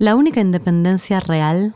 [0.00, 1.74] La única independencia real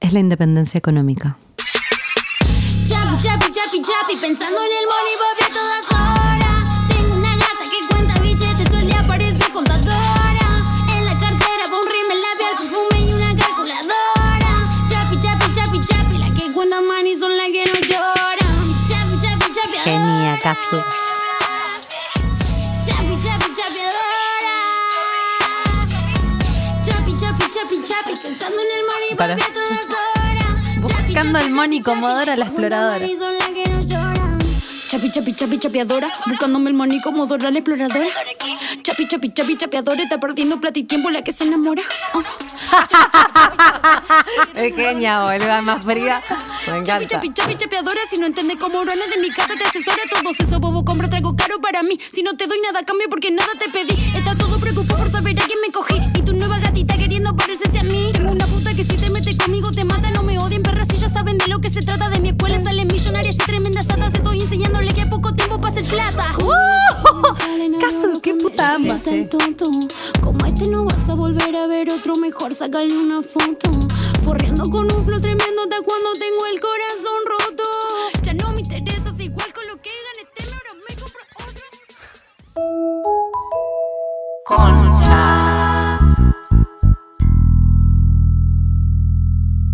[0.00, 1.38] es la independencia económica.
[1.56, 6.64] Chapi, chapi, chapi, chapi, pensando en el money papi a todas horas.
[6.90, 10.46] Tengo una gata que cuenta billetes, todo el día parece contadora.
[10.92, 14.52] En la cartera va un rímel labial, perfume y una calculadora.
[14.86, 18.56] Chapi, chapi, chapi, chapi, la que cuenta money son las que no lloran.
[18.86, 20.97] Chapi, chapi, chapi, Genia, adora.
[28.54, 29.10] En el money
[30.80, 33.06] Buscando el money como Dora la exploradora.
[34.88, 38.06] Chapi, chapi, chapi, chapeadora, buscándome el money como Dora la exploradora.
[38.82, 41.82] Chapi, chapi, chapi, chapeadora, está perdiendo plata y tiempo la que se enamora.
[42.14, 42.22] Oh.
[44.54, 46.22] Genia, boluda, más fría.
[46.72, 47.06] Me Chapi, encanta.
[47.06, 50.58] chapi, chapi, chapeadora, si no entiendes cómo orones de mi cara te asesora todos esos
[50.58, 51.98] bobo compra traigo caro para mí.
[52.10, 53.94] Si no te doy nada cambio porque nada te pedí.
[54.16, 56.00] Está todo preocupado por saber a quién me cogí.
[56.14, 58.10] Y tu nueva gatita queriendo parecerse a mí.
[58.12, 60.57] Tengo una puta que si te mete conmigo te mata, no me odien,
[61.80, 62.08] se trata.
[62.10, 64.14] De mi escuela salen millonarias y tremendas satas.
[64.14, 66.32] Estoy enseñándole que hay poco tiempo para hacer plata.
[67.80, 69.70] Casu, qué puta el tonto.
[70.22, 73.70] Como este no vas a volver a ver otro, mejor sacarle una foto.
[74.24, 77.64] Forriendo con un flow tremendo hasta cuando tengo el corazón roto.
[78.22, 81.68] Ya no me interesas igual con lo que gane este, ahora me compro otro.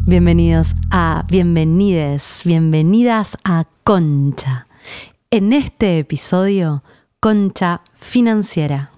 [0.06, 4.66] Bienvenidos a, bienvenides, bienvenidas a Concha.
[5.30, 6.84] En este episodio,
[7.20, 8.93] Concha Financiera.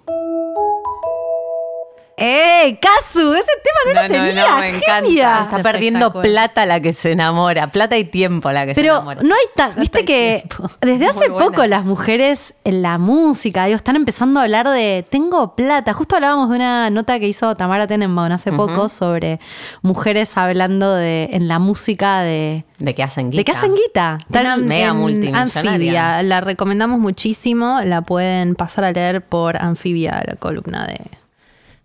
[2.19, 3.35] ¡Eh, Casu!
[3.35, 4.79] Ese tema no, lo tenía, me genia.
[4.79, 5.45] encanta.
[5.45, 7.71] Está Es perdiendo plata la que se enamora.
[7.71, 9.23] Plata y tiempo la que se Pero enamora.
[9.23, 9.75] no hay tan.
[9.77, 10.71] Viste que tiempo.
[10.81, 11.45] desde hace Muy buena.
[11.47, 15.93] poco las mujeres en la música, digo, están empezando a hablar de tengo plata.
[15.93, 19.39] Justo hablábamos de una nota que hizo Tamara Tenenbaum hace poco sobre
[19.83, 22.65] mujeres hablando de en la música de.
[22.79, 23.39] ¿De qué hacen guita?
[23.41, 24.19] ¿De qué hacen guita?
[24.21, 25.57] Están mega multimillonarias.
[25.57, 30.99] Anfibia, la recomendamos muchísimo, la pueden pasar a leer por Anfibia, la columna de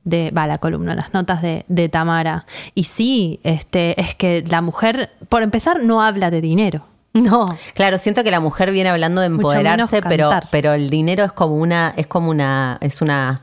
[0.04, 2.46] de va la columna, las notas de, de Tamara.
[2.76, 6.86] Y sí, este es que la mujer, por empezar, no habla de dinero.
[7.14, 7.46] No.
[7.74, 11.56] Claro, siento que la mujer viene hablando de empoderarse, pero, pero el dinero es como
[11.56, 13.42] una, es como una, es una,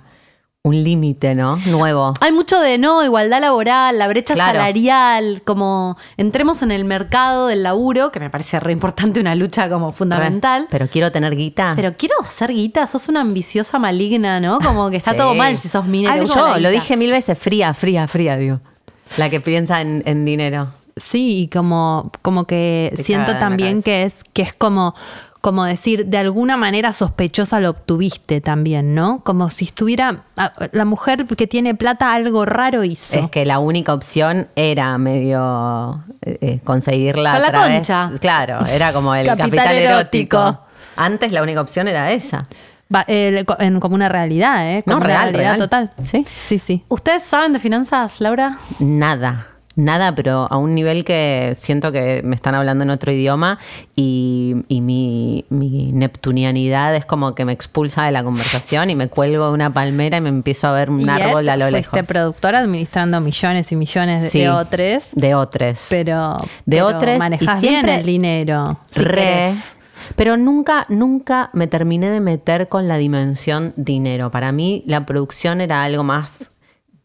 [0.69, 1.57] un límite, ¿no?
[1.67, 2.15] Nuevo.
[2.21, 4.53] Hay mucho de no, igualdad laboral, la brecha Claro.
[4.59, 9.69] salarial, como entremos en el mercado del laburo, que me parece re importante, una lucha
[9.69, 10.67] como fundamental.
[10.71, 11.73] Pero quiero tener guita.
[11.77, 14.59] Pero quiero hacer guita, sos una ambiciosa maligna, ¿no?
[14.61, 15.17] Como que está Sí.
[15.19, 16.25] todo mal si sos minero.
[16.27, 16.69] Yo lo guita.
[16.71, 18.61] dije mil veces, fría, fría, fría, digo.
[19.17, 20.69] La que piensa en, en dinero.
[20.97, 24.95] Sí, y como, como que Te siento también que es, que es como,
[25.49, 29.23] como decir, de alguna manera sospechosa lo obtuviste también, ¿no?
[29.25, 33.19] Como si estuviera ah, la mujer que tiene plata algo raro hizo.
[33.19, 38.11] Es que la única opción era medio eh, eh, conseguirla Con a la través- concha.
[38.21, 40.37] Claro, era como el Capital capital, erótico.
[40.39, 40.65] erótico.
[40.97, 42.43] Antes la única opción era esa.
[42.95, 44.83] Va, eh, co- en- como una realidad, ¿eh?
[44.83, 45.59] Como No, una real, realidad real.
[45.59, 45.93] total.
[46.03, 46.27] Sí.
[46.37, 46.85] Sí, sí.
[46.89, 48.59] ¿Ustedes saben de finanzas, Laura?
[48.81, 49.47] Nada.
[49.81, 53.61] Nada, pero a un nivel que siento que me están hablando en otro idioma
[53.95, 59.09] y, y mi, mi neptunianidad es como que me expulsa de la conversación y me
[59.09, 61.97] cuelgo de una palmera y me empiezo a ver un Y árbol a lo fuiste
[61.97, 62.09] lejos.
[62.09, 65.87] productora administrando millones y millones de, Sí, de otros, De otros.
[65.89, 68.81] pero, De otros, y manejás bien el dinero.
[68.91, 69.55] si Re.
[70.17, 74.33] Pero nunca, nunca me terminé de meter con la dimensión dinero.
[74.33, 76.51] Para mí la producción era algo más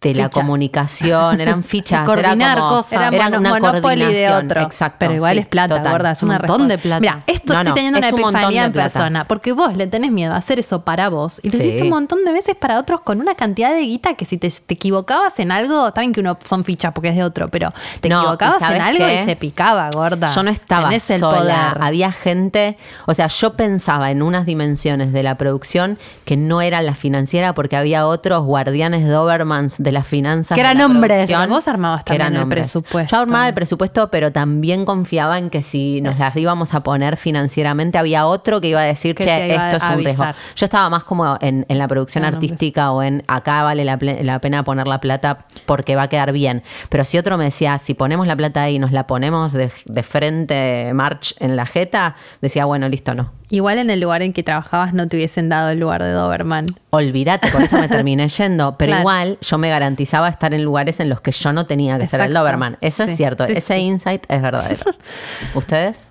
[0.09, 0.29] de la Fichas.
[0.41, 2.05] comunicación, eran fichas.
[2.05, 2.93] Coordinar era como- cosas.
[2.93, 4.45] Era era una monopoly de coordinación.
[4.45, 4.61] otro.
[4.61, 4.95] Exacto.
[4.99, 5.91] Pero igual sí, es plata, total.
[5.91, 6.11] gorda.
[6.11, 6.99] Es Un una montón de plata.
[7.01, 9.25] Mira, esto No, estoy teniendo una es epifanía en persona.
[9.25, 11.39] Porque vos le tenés miedo a hacer eso para vos.
[11.43, 11.63] Y lo Sí.
[11.63, 14.49] hiciste un montón de veces para otros con una cantidad de guita que si te,
[14.49, 17.71] te equivocabas en algo, está bien que uno son fichas porque es de otro, pero
[18.01, 19.21] te No, equivocabas ¿y sabes en algo qué?
[19.21, 20.27] y se picaba, gorda.
[20.27, 21.37] Yo no estaba Tenés sola.
[21.39, 21.83] poder.
[21.83, 26.81] Había gente, o sea, yo pensaba en unas dimensiones de la producción que no era
[26.81, 30.55] la financiera porque había otros guardianes Dobermans de las finanzas.
[30.55, 31.29] Que de eran la hombres.
[31.49, 32.61] Vos armabas que eran también el hombres.
[32.63, 33.15] presupuesto.
[33.15, 37.17] Yo armaba el presupuesto, pero también confiaba en que si nos las íbamos a poner
[37.17, 40.25] financieramente, había otro que iba a decir, Que che, iba esto es un riesgo.
[40.55, 42.51] Yo estaba más como en, en la producción Eran hombres.
[42.51, 46.31] artística o en acá vale la, la pena poner la plata porque va a quedar
[46.31, 46.63] bien.
[46.89, 49.71] Pero si otro me decía, si ponemos la plata ahí y nos la ponemos de,
[49.85, 53.31] de frente, march en la jeta, decía, bueno, listo, no.
[53.53, 56.65] Igual en el lugar en que trabajabas no te hubiesen dado el lugar de Doberman.
[56.89, 58.75] Olvídate, por eso me terminé yendo.
[58.79, 59.01] Pero Claro.
[59.01, 62.21] igual yo me garantizaba estar en lugares en los que yo no tenía que ser
[62.21, 62.33] el.
[62.33, 62.77] Doberman.
[62.81, 63.79] Eso Sí, es cierto, sí, ese sí.
[63.81, 64.83] insight es verdadero.
[65.53, 66.09] ¿Ustedes?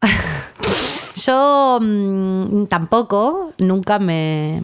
[1.14, 4.62] Yo mm, tampoco, nunca me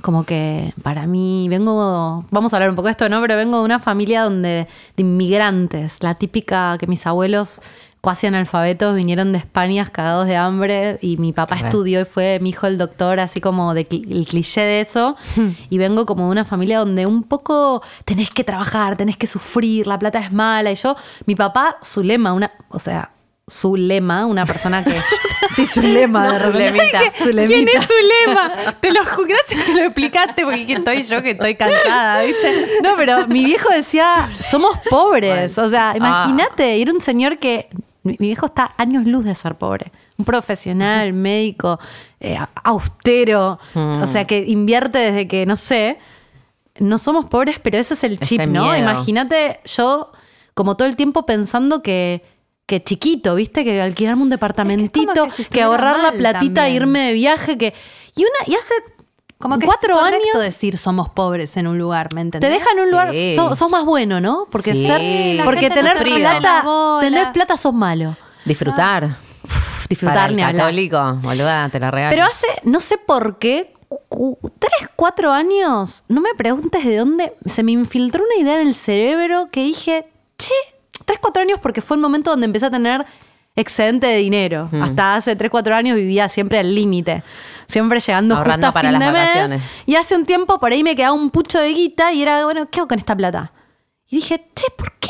[0.00, 3.20] como que para mí vengo, vamos a hablar un poco de esto, ¿no?
[3.20, 7.60] Pero vengo de una familia donde de inmigrantes, la típica que mis abuelos
[8.08, 12.48] cuasi analfabetos vinieron de España cagados de hambre y mi papá estudió y fue mi
[12.48, 15.14] hijo el doctor, así como de el cliché de eso.
[15.68, 19.86] y vengo como de una familia donde un poco tenés que trabajar, tenés que sufrir,
[19.86, 20.72] la plata es mala.
[20.72, 20.96] Y yo,
[21.26, 23.10] mi papá, su lema, una, o sea,
[23.46, 25.02] su lema, una persona que.
[25.54, 27.00] sí, su lema, de lemita.
[27.22, 28.74] ¿Quién es su lema?
[28.80, 32.80] Te lo gracias que lo explicaste porque que estoy yo que estoy cansada, ¿viste?
[32.82, 35.58] No, pero mi viejo decía, somos pobres.
[35.58, 37.68] O sea, imagínate, era un señor que.
[38.08, 39.92] Mi mi viejo está años luz de ser pobre.
[40.16, 41.78] Un profesional, médico,
[42.20, 43.58] eh, austero.
[43.74, 45.98] O sea, que invierte desde que, no sé.
[46.78, 48.76] No somos pobres, pero ese es el Ese chip, ¿no?
[48.76, 50.12] Imagínate yo,
[50.54, 52.22] como todo el tiempo pensando que.
[52.66, 53.64] Que chiquito, ¿viste?
[53.64, 56.82] Que alquilarme un departamentito, que que, ahorrar la platita, también.
[56.82, 57.72] irme de viaje, que.
[58.14, 58.74] Y una, y hace
[59.38, 60.44] Como que cuatro es correcto años.
[60.44, 62.50] decir somos pobres en un lugar, ¿me entendés?
[62.50, 63.34] Te dejan en un lugar, Sí.
[63.36, 64.48] sos, sos más bueno, ¿no?
[64.50, 66.64] Porque Sí, ser, porque tener plata,
[67.00, 68.16] tener plata sos malo.
[68.44, 69.04] Disfrutar.
[69.44, 70.56] Uf, disfrutar ni hablar.
[70.66, 72.12] católico, boluda, te la regalo.
[72.14, 73.72] Pero hace, no sé por qué,
[74.58, 78.74] tres, cuatro años, no me preguntes de dónde, se me infiltró una idea en el
[78.74, 80.54] cerebro que dije, che,
[81.04, 83.06] tres, cuatro años porque fue el momento donde empecé a tener
[83.54, 84.68] excedente de dinero.
[84.72, 84.82] Mm.
[84.82, 87.22] Hasta hace tres, cuatro años vivía siempre al límite.
[87.68, 89.62] Siempre llegando Ahorrando justo a para fin las de mes.
[89.86, 92.68] Y hace un tiempo por ahí me quedaba un pucho de guita y era, bueno,
[92.70, 93.52] ¿qué hago con esta plata?
[94.08, 95.08] Y dije, che, ¿por qué?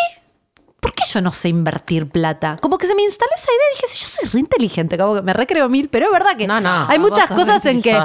[0.80, 2.56] ¿Por qué yo no sé invertir plata?
[2.60, 5.14] Como que se me instaló esa idea y dije, si yo soy re inteligente, como
[5.14, 6.86] que me recreo mil, pero es verdad que No, no.
[6.88, 7.96] hay muchas cosas en que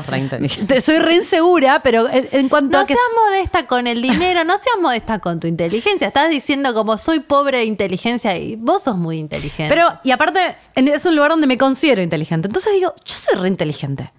[0.68, 2.94] te- soy re insegura, pero en, en cuanto No a que...
[2.94, 6.08] seas modesta con el dinero, no seas modesta con tu inteligencia.
[6.08, 9.74] Estás diciendo como soy pobre de inteligencia y vos sos muy inteligente.
[9.74, 12.48] Pero, y aparte, en- es un lugar donde me considero inteligente.
[12.48, 14.12] Entonces digo, yo soy re inteligente.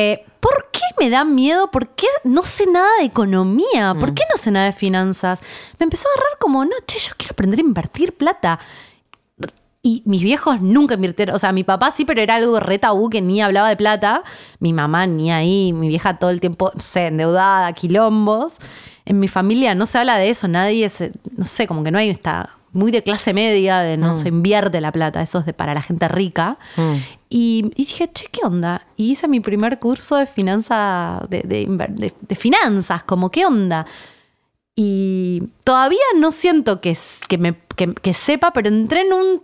[0.00, 1.72] Eh, ¿Por qué me da miedo?
[1.72, 3.96] ¿Por qué no sé nada de economía?
[3.98, 5.40] ¿Por qué no sé nada de finanzas?
[5.80, 8.60] Me empezó a agarrar como, no, che, yo quiero aprender a invertir plata.
[9.82, 13.10] Y mis viejos nunca invirtieron, o sea, mi papá sí, pero era algo re tabú
[13.10, 14.22] que ni hablaba de plata.
[14.60, 18.58] Mi mamá ni ahí, mi vieja todo el tiempo, no sé, endeudada, quilombos.
[19.04, 21.98] En mi familia no se habla de eso, nadie se, no sé, como que no
[21.98, 25.52] hay esta muy de clase media, de no se invierte la plata, eso es de
[25.52, 26.56] para la gente rica.
[27.28, 28.86] Y, y dije, che, ¿qué onda?
[28.96, 31.66] Y hice mi primer curso de finanza, de, de
[32.22, 33.84] de- finanzas, como, ¿qué onda?
[34.74, 36.96] Y todavía no siento que,
[37.28, 39.42] que, me, que, que sepa, pero entré en un,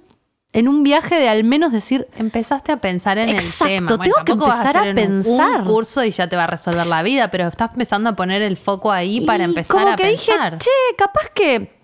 [0.52, 4.24] en un viaje de al menos decir, Empezaste a pensar en Exacto, el tema.
[4.24, 5.60] tengo que vas empezar a un- pensar.
[5.62, 8.42] Un curso y ya te va a resolver la vida, pero estás empezando a poner
[8.42, 10.52] el foco ahí para Y empezar como a que pensar.
[10.52, 11.83] dije, che, capaz que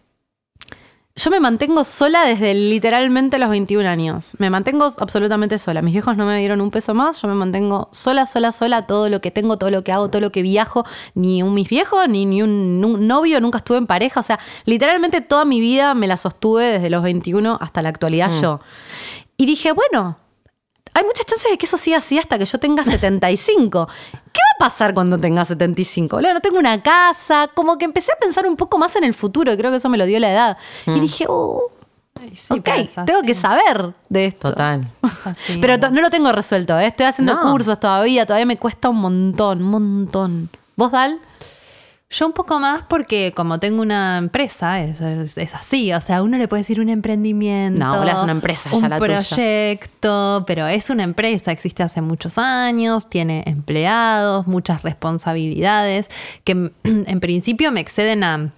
[1.21, 4.33] yo me mantengo sola desde literalmente los 21 años.
[4.39, 5.83] Me mantengo absolutamente sola.
[5.83, 7.21] Mis viejos no me dieron un peso más.
[7.21, 8.87] Yo me mantengo sola, sola, sola.
[8.87, 10.87] Todo lo que tengo, todo lo que hago, todo lo que viajo.
[11.15, 13.39] Ni un mis viejos, ni, ni un, novio.
[13.43, 14.21] Nunca estuve en pareja.
[14.21, 18.31] O sea, literalmente toda mi vida me la sostuve desde los 21 hasta la actualidad
[18.41, 18.61] yo.
[19.37, 20.17] Y dije, bueno,
[20.95, 23.89] hay muchas chances de que eso siga así hasta que yo tenga 75.
[24.61, 26.17] ¿Qué va a pasar cuando tenga 75?
[26.17, 27.49] Boludo, no tengo una casa.
[27.55, 29.51] Como que empecé a pensar un poco más en el futuro.
[29.53, 30.59] y Creo que eso me lo dio la edad.
[30.87, 31.71] Y dije, oh,
[32.35, 34.51] sí, ok, tengo que saber de esto.
[34.51, 34.87] Total.
[35.25, 35.57] Así.
[35.63, 36.79] Pero no lo tengo resuelto.
[36.79, 36.87] ¿eh?
[36.89, 37.51] Estoy haciendo No.
[37.53, 38.27] cursos todavía.
[38.27, 40.51] Todavía me cuesta un montón, un montón.
[40.77, 41.19] ¿Vos, Dal?
[42.13, 46.17] Yo un poco más porque como tengo una empresa, es, es- es así, o sea,
[46.19, 47.79] a uno le puede decir un emprendimiento.
[47.81, 49.23] No, es una empresa ya un la tuya.
[49.23, 56.11] proyecto, pero es una empresa, existe hace muchos años, tiene empleados, muchas responsabilidades,
[56.43, 58.53] que en principio me exceden a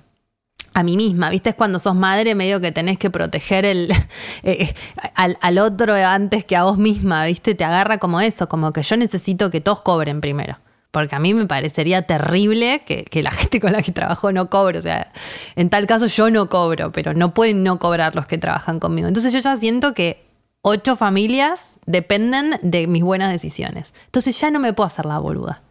[0.75, 1.51] a mí misma, ¿viste?
[1.51, 3.93] Es cuando sos madre medio que tenés que proteger el,
[4.43, 4.73] eh,
[5.15, 7.55] al, al otro antes que a vos misma, ¿viste?
[7.55, 10.57] Te agarra como eso, como que yo necesito que todos cobren primero.
[10.93, 14.49] Porque a mí me parecería terrible que, que la gente con la que trabajo no
[14.49, 14.79] cobre.
[14.79, 15.11] O sea,
[15.57, 19.09] en tal caso yo no cobro, pero no pueden no cobrar los que trabajan conmigo.
[19.09, 20.25] Entonces yo ya siento que
[20.63, 23.95] ocho familias dependen de mis buenas decisiones.
[24.07, 25.63] Entonces ya no me puedo hacer la boluda.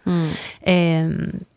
[0.63, 1.07] Eh,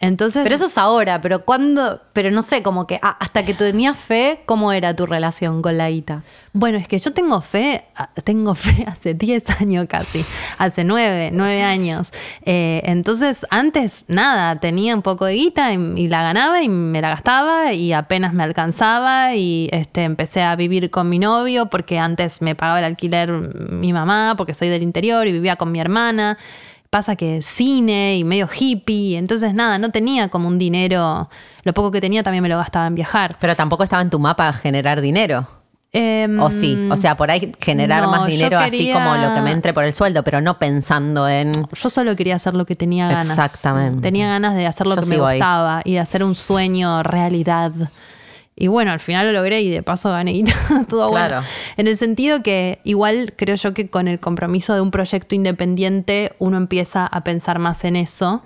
[0.00, 0.42] entonces...
[0.42, 3.64] Pero eso es ahora, pero cuando, pero no sé, como que ah, hasta que tú
[3.64, 6.22] tenías fe, ¿cómo era tu relación con la guita?
[6.52, 10.24] Bueno, es que yo tengo fe, ah, tengo fe hace 10 años casi,
[10.58, 12.12] hace 9, 9 años.
[12.44, 17.00] Eh, entonces, antes, nada, tenía un poco de guita y, y la ganaba y me
[17.00, 21.98] la gastaba y apenas me alcanzaba y este, empecé a vivir con mi novio porque
[21.98, 25.80] antes me pagaba el alquiler mi mamá porque soy del interior y vivía con mi
[25.80, 26.38] hermana.
[26.90, 31.28] Pasa que cine y medio hippie, entonces nada, no tenía como un dinero,
[31.64, 33.36] lo poco que tenía también me lo gastaba en viajar.
[33.40, 35.46] Pero tampoco estaba en tu mapa generar dinero.
[35.96, 39.40] Em, O sí, o sea, por ahí generar no, más dinero así como lo que
[39.40, 41.68] me entre por el sueldo, pero no pensando en...
[41.72, 43.30] Yo solo quería hacer lo que tenía ganas.
[43.30, 44.02] Exactamente.
[44.02, 45.38] Tenía ganas de hacer lo Yo que me ahí.
[45.38, 47.70] gustaba y de hacer un sueño realidad.
[48.56, 50.38] Y bueno, al final lo logré y de paso gané.
[50.80, 51.36] Estuvo Claro.
[51.36, 51.42] bueno.
[51.76, 56.34] En el sentido que igual creo yo que con el compromiso de un proyecto independiente
[56.38, 58.42] uno empieza a pensar más en eso.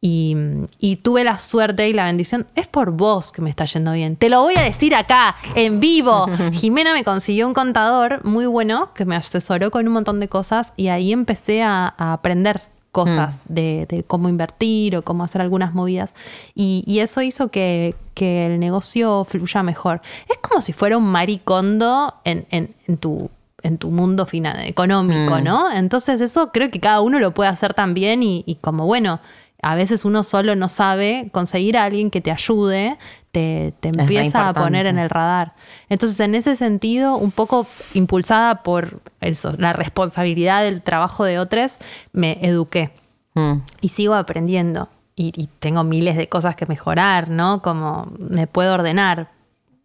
[0.00, 0.36] Y,
[0.78, 2.46] y tuve la suerte y la bendición.
[2.56, 4.16] Es por vos que me está yendo bien.
[4.16, 6.26] Te lo voy a decir acá, en vivo.
[6.52, 10.74] Jimena me consiguió un contador muy bueno que me asesoró con un montón de cosas
[10.76, 12.60] y ahí empecé a, a aprender
[12.94, 16.14] cosas de, de cómo invertir o cómo hacer algunas movidas.
[16.54, 20.00] Y, y eso hizo que, que el negocio fluya mejor.
[20.30, 23.30] Es como si fuera un maricondo en, en, en tu
[23.64, 25.72] en tu mundo final, económico, ¿no?
[25.72, 29.20] Entonces eso creo que cada uno lo puede hacer también y, y como bueno,
[29.62, 32.98] a veces uno solo no sabe conseguir a alguien que te ayude,
[33.34, 35.54] te, empieza a poner en el radar.
[35.88, 41.78] Entonces, en ese sentido, un poco impulsada por eso, la responsabilidad del trabajo de otros,
[42.12, 42.92] me eduqué
[43.34, 43.54] Mm.
[43.80, 44.88] y sigo aprendiendo.
[45.16, 47.62] Y, y tengo miles de cosas que mejorar, ¿no?
[47.62, 49.30] Como me puedo ordenar,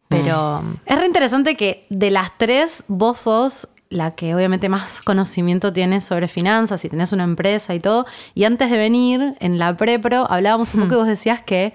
[0.08, 0.64] pero...
[0.88, 6.04] Es re interesante que de las tres, vos sos la que obviamente más conocimiento tienes
[6.04, 8.08] sobre finanzas y tenés una empresa y todo.
[8.34, 11.74] Y antes de venir, en la prepro, hablábamos un poco y vos decías que,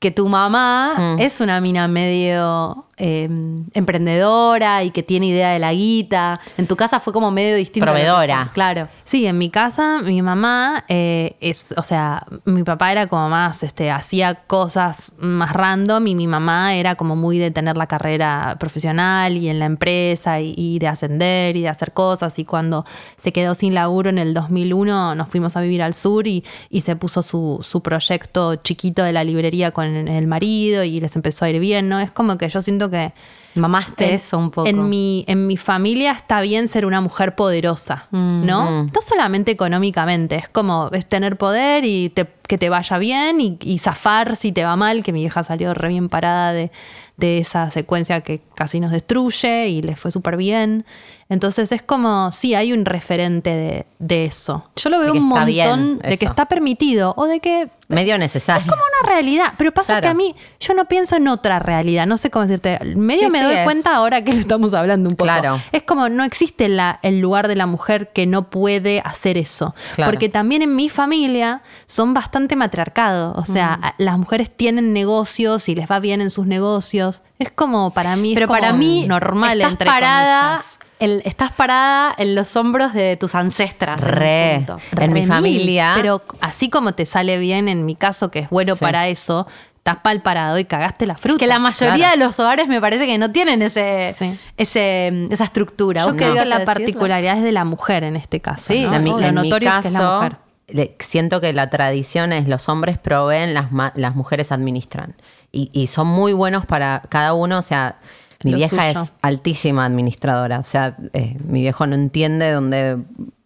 [0.00, 1.20] que tu mamá Mm.
[1.20, 3.28] es una mina medio eh,
[3.72, 6.40] emprendedora y que tiene idea de la guita.
[6.56, 7.86] En tu casa fue como medio distinto.
[7.86, 8.50] Proveedora.
[8.54, 8.88] Claro.
[9.04, 13.62] Sí, en mi casa, mi mamá eh, es, o sea, mi papá era como más,
[13.62, 18.56] este, hacía cosas más random y mi mamá era como muy de tener la carrera
[18.58, 22.38] profesional y en la empresa y, y de ascender y de hacer cosas.
[22.38, 22.84] Y cuando
[23.20, 26.82] se quedó sin laburo en el 2001, nos fuimos a vivir al sur y, y
[26.82, 31.44] se puso su, su proyecto chiquito de la librería con el marido y les empezó
[31.44, 32.00] a ir bien, ¿no?
[32.00, 33.12] Es como que yo siento que
[33.56, 34.66] Mamaste en- eso un poco.
[34.68, 38.44] En mi, en mi familia está bien ser una mujer poderosa, Mm.
[38.46, 38.82] ¿no?
[38.84, 43.56] No solamente económicamente, es como es tener poder y te- que te vaya bien y,
[43.62, 46.72] y zafar si te va mal, que mi vieja salió re bien parada de,
[47.16, 50.84] de esa secuencia que casi nos destruye y le fue súper bien.
[51.28, 55.98] Entonces es como, sí, hay un referente de, de eso, Yo lo veo un montón.
[55.98, 58.62] de que está permitido o de que Medio necesario.
[58.62, 60.02] es como una realidad, pero pasa Claro.
[60.02, 63.30] que a mí yo no pienso en otra realidad, no sé cómo decirte, medio Sí,
[63.30, 63.64] me sí, doy es.
[63.64, 65.24] cuenta ahora que lo estamos hablando un poco.
[65.24, 65.60] Claro.
[65.72, 69.74] Es como no existe la, el lugar de la mujer que no puede hacer eso,
[69.96, 70.10] Claro.
[70.12, 74.02] porque también en mi familia son bastante matriarcado, o sea, Mm.
[74.02, 78.34] las mujeres tienen negocios y les va bien en sus negocios, es como para mí
[78.34, 80.78] es como para mí, normal estás entre parada, comillas.
[80.98, 84.02] El- estás parada en los hombros de tus ancestras.
[84.02, 84.54] en Re.
[85.00, 85.92] En mi mil, familia.
[85.96, 88.80] Pero así como te sale bien en mi caso, que es bueno Sí.
[88.80, 89.46] para eso,
[89.76, 91.38] estás pal parado y cagaste la fruta.
[91.38, 92.18] Que la mayoría Claro.
[92.18, 94.38] de los hogares me parece que no tienen ese, Sí.
[94.56, 96.00] ese esa estructura.
[96.02, 98.72] Yo ¿Vos qué creo que la particularidad es de la mujer en este caso.
[98.72, 100.36] Sí, mi, Lo en mi notorio es que es la caso, mujer.
[100.68, 105.16] le- siento que la tradición es los hombres proveen, las mujeres administran.
[105.52, 107.58] Y, y son muy buenos para cada uno.
[107.58, 107.96] O sea,
[108.44, 109.02] mi Lo vieja suyo.
[109.02, 110.58] es altísima administradora.
[110.58, 112.98] O sea, eh, mi viejo no entiende dónde.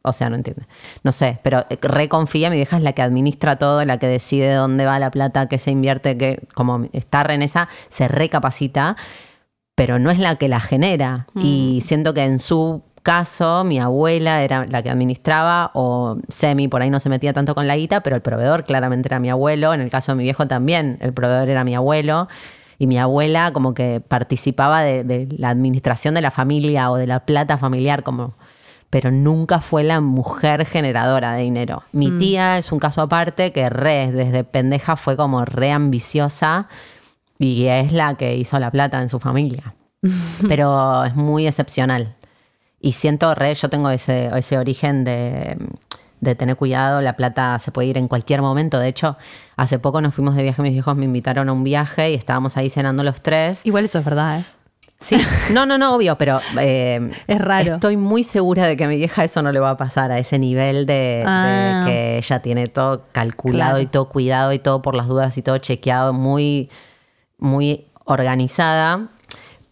[0.03, 0.63] O sea, no entiende.
[1.03, 2.51] No sé, pero eh, reconfía.
[2.51, 5.59] Mi vieja es la que administra todo, la que decide dónde va la plata, qué
[5.59, 8.97] se invierte, que como está re en esa, se recapacita
[9.79, 11.29] pero no es la que la genera.
[11.37, 16.83] Y siento que en su caso, mi abuela era la que administraba, o Semi por
[16.83, 19.73] ahí no se metía tanto con la guita, pero el proveedor claramente era mi abuelo.
[19.73, 22.27] En el caso de mi viejo también, el proveedor era mi abuelo.
[22.79, 27.07] Y mi abuela como que participaba de, de la administración de la familia o de
[27.07, 28.35] la plata familiar, como
[28.91, 31.83] pero nunca fue la mujer generadora de dinero.
[31.93, 36.69] Mi tía es un caso aparte que re, desde pendeja fue como re ambiciosa
[37.39, 39.75] y es la que hizo la plata en su familia.
[40.49, 42.15] Pero es muy excepcional.
[42.81, 45.59] Y siento re, yo tengo ese, ese origen de,
[46.21, 48.79] de tener cuidado, la plata se puede ir en cualquier momento.
[48.79, 49.17] De hecho,
[49.57, 52.57] hace poco nos fuimos de viaje, mis viejos me invitaron a un viaje y estábamos
[52.57, 53.65] ahí cenando los tres.
[53.67, 54.45] Igual eso es verdad, ¿eh?
[55.01, 55.17] Sí,
[55.53, 57.75] no, no, no, obvio, pero eh, Es raro.
[57.75, 60.19] Estoy muy segura de que a mi vieja eso no le va a pasar a
[60.19, 61.85] ese nivel de, de Ah.
[61.87, 63.81] que ella tiene todo calculado Claro.
[63.81, 66.69] y todo cuidado y todo por las dudas y todo chequeado, muy,
[67.39, 69.09] muy organizada.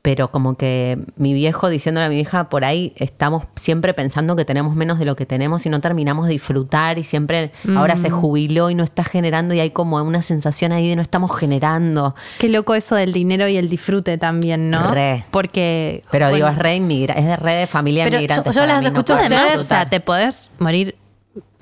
[0.06, 4.44] Pero como que mi viejo diciéndole a mi vieja, por ahí estamos siempre pensando que
[4.44, 7.98] tenemos menos de lo que tenemos y no terminamos de disfrutar y siempre ahora Mm.
[7.98, 11.36] se jubiló y no está generando y hay como una sensación ahí de no estamos
[11.36, 12.14] generando.
[12.38, 14.92] Qué loco eso del dinero y el disfrute también, ¿no?
[14.92, 15.24] Re.
[15.32, 16.04] Porque.
[16.12, 18.50] Pero digo, es re inmigra- es de re de familia Pero inmigrante.
[18.50, 20.94] yo- yo las escucho Además, ustedes, o sea, te podés morir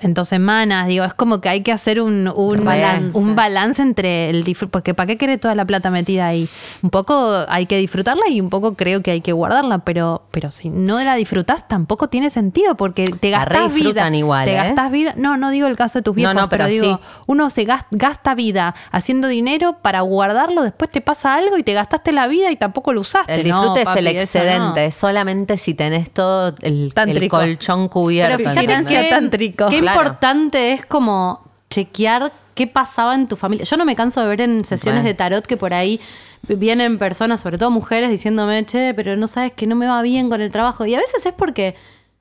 [0.05, 0.87] en dos semanas.
[0.87, 3.17] Digo, es como que hay que hacer un, un Balance.
[3.17, 4.71] un balance entre el disfrute.
[4.71, 6.47] Porque ¿para qué querés toda la plata metida ahí?
[6.81, 9.79] Un poco hay que disfrutarla y un poco creo que hay que guardarla.
[9.79, 14.09] Pero, pero si no la disfrutás, tampoco tiene sentido porque te La gastás vida.
[14.15, 14.55] igual, te ¿eh?
[14.55, 15.13] gastás vida.
[15.17, 17.03] No, no digo el caso de tus viejos, No, no, pero, pero digo, sí.
[17.27, 21.73] uno se gas- gasta vida haciendo dinero para guardarlo, después te pasa algo y te
[21.73, 23.33] gastaste la vida y tampoco lo usaste.
[23.41, 26.93] El No, disfrute es papi, el excedente, solamente si tenés todo el,
[27.29, 28.37] colchón cubierto.
[28.37, 29.67] Pero Fíjate que- tántrico.
[29.69, 30.09] Qué Claro.
[30.09, 33.65] importante es como chequear qué pasaba en tu familia.
[33.65, 35.07] Yo no me canso de ver en sesiones Bueno.
[35.09, 35.99] de tarot que por ahí
[36.47, 40.29] vienen personas, sobre todo mujeres, diciéndome, che, pero no sabes que no me va bien
[40.29, 40.85] con el trabajo.
[40.85, 41.75] Y a veces es porque,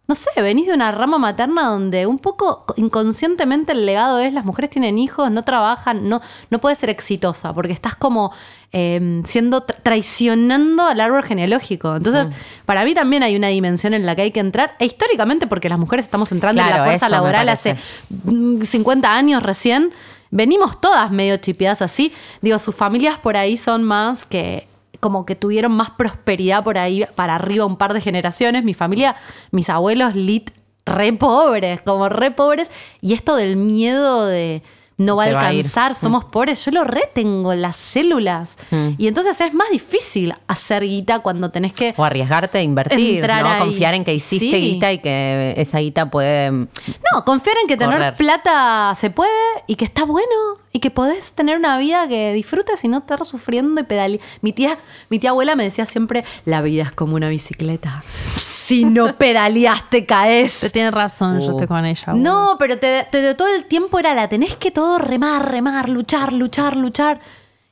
[0.06, 4.44] no sé, venís de una rama materna donde un poco inconscientemente el legado es las
[4.44, 6.20] mujeres tienen hijos, no trabajan, no,
[6.50, 8.30] no puedes ser exitosa, porque estás como
[8.73, 11.96] eh, siendo tra- traicionando al árbol genealógico.
[11.96, 12.28] Entonces,
[12.66, 15.68] para mí también hay una dimensión en la que hay que entrar, e históricamente porque
[15.70, 17.76] las mujeres estamos entrando en la fuerza laboral hace
[18.25, 19.90] mm, 50 años recién.
[20.30, 22.12] Venimos todas medio chipeadas así.
[22.42, 24.66] Digo, sus familias por ahí son más que
[25.04, 28.64] como que tuvieron más prosperidad por ahí para arriba un par de generaciones.
[28.64, 29.16] Mi familia,
[29.50, 30.50] mis abuelos lit
[30.87, 32.70] re pobres, como re pobres.
[33.02, 34.62] Y esto del miedo de
[34.96, 38.56] no va a va alcanzar, somos pobres, yo lo retengo en las células.
[38.70, 38.88] Mm.
[38.96, 41.92] Y entonces es más difícil hacer guita cuando tenés que...
[41.99, 43.34] O arriesgarte a invertir, ¿no?
[43.34, 43.61] ahí.
[43.61, 44.58] Confiar en que hiciste Sí.
[44.58, 46.50] guita y que esa guita puede...
[46.50, 49.30] No, confiar en que tener plata se puede
[49.66, 53.24] y que está bueno y que podés tener una vida que disfrutes y no estar
[53.24, 54.20] sufriendo y pedalear.
[54.42, 54.76] Mi tía,
[55.08, 58.02] mi tía abuela me decía siempre, la vida es como una bicicleta.
[58.36, 60.56] Si no pedaleas te caes.
[60.60, 62.12] Pero tiene razón, yo estoy con ella.
[62.14, 66.32] No, pero te, te- todo el tiempo era la tenés que todo remar, remar, luchar,
[66.32, 67.20] luchar, luchar.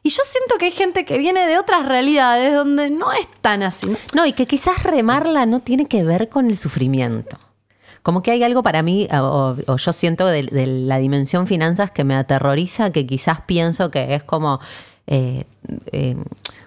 [0.04, 3.64] Y yo siento que hay gente que viene de otras realidades donde no es tan
[3.64, 3.88] así.
[4.14, 7.36] No, y que quizás remarla no tiene que ver con el sufrimiento.
[8.02, 11.90] Como que hay algo para mí, o, o yo siento de, de la dimensión finanzas
[11.90, 14.60] que me aterroriza, que quizás pienso que es como,
[15.06, 15.44] eh,
[15.90, 16.16] eh,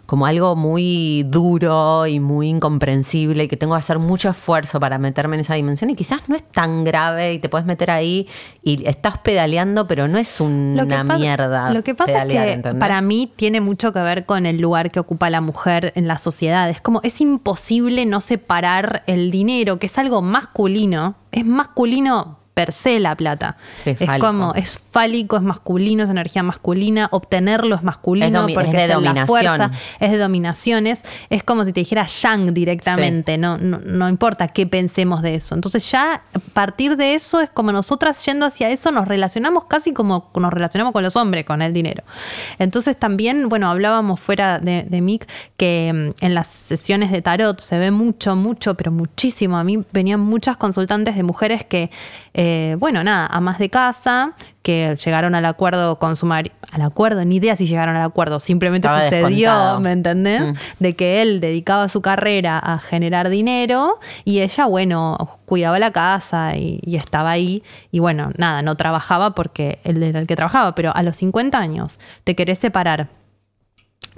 [0.06, 4.98] como algo muy duro y muy incomprensible y que tengo que hacer mucho esfuerzo para
[5.00, 8.28] meterme en esa dimensión y quizás no es tan grave y te puedes meter ahí
[8.62, 11.72] y estás pedaleando, pero no es una Lo pasa- mierda.
[11.74, 12.80] Lo que pasa pedalear, es que ¿entendés?
[12.80, 16.18] para mí tiene mucho que ver con el lugar que ocupa la mujer en la
[16.18, 16.70] sociedad.
[16.70, 22.72] Es como, es imposible no separar el dinero, que es algo masculino, es masculino per
[22.72, 23.58] se la plata.
[23.84, 28.88] Es como, es fálico, es masculino, es energía masculina, obtenerlo es masculino Es porque es
[28.88, 33.80] de la fuerza, es de dominaciones, es como si te dijera yang directamente, no, no,
[33.80, 35.54] no importa qué pensemos de eso.
[35.54, 39.92] Entonces ya a partir de eso es como nosotras yendo hacia eso nos relacionamos casi
[39.92, 42.06] como nos relacionamos con los hombres, con el dinero.
[42.58, 47.60] Entonces también, bueno, hablábamos fuera de, de Mick que mm, en las sesiones de tarot
[47.60, 49.58] se ve mucho, mucho, pero muchísimo.
[49.58, 51.90] A mí venían muchas consultantes de mujeres que,
[52.34, 52.45] eh,
[52.80, 57.36] bueno, nada, amas de casa, que llegaron al acuerdo con su marido, al acuerdo, ni
[57.38, 59.80] idea si llegaron al acuerdo, simplemente Estaba sucedió, descontado.
[59.80, 60.52] ¿me entendés?
[60.52, 60.56] Mm.
[60.80, 66.56] De que él dedicaba su carrera a generar dinero y ella, bueno, cuidaba la casa
[66.56, 67.64] y, y estaba ahí.
[67.92, 71.58] Y bueno, nada, no trabajaba porque él era el que trabajaba, pero a los 50
[71.58, 73.10] años te querés separar.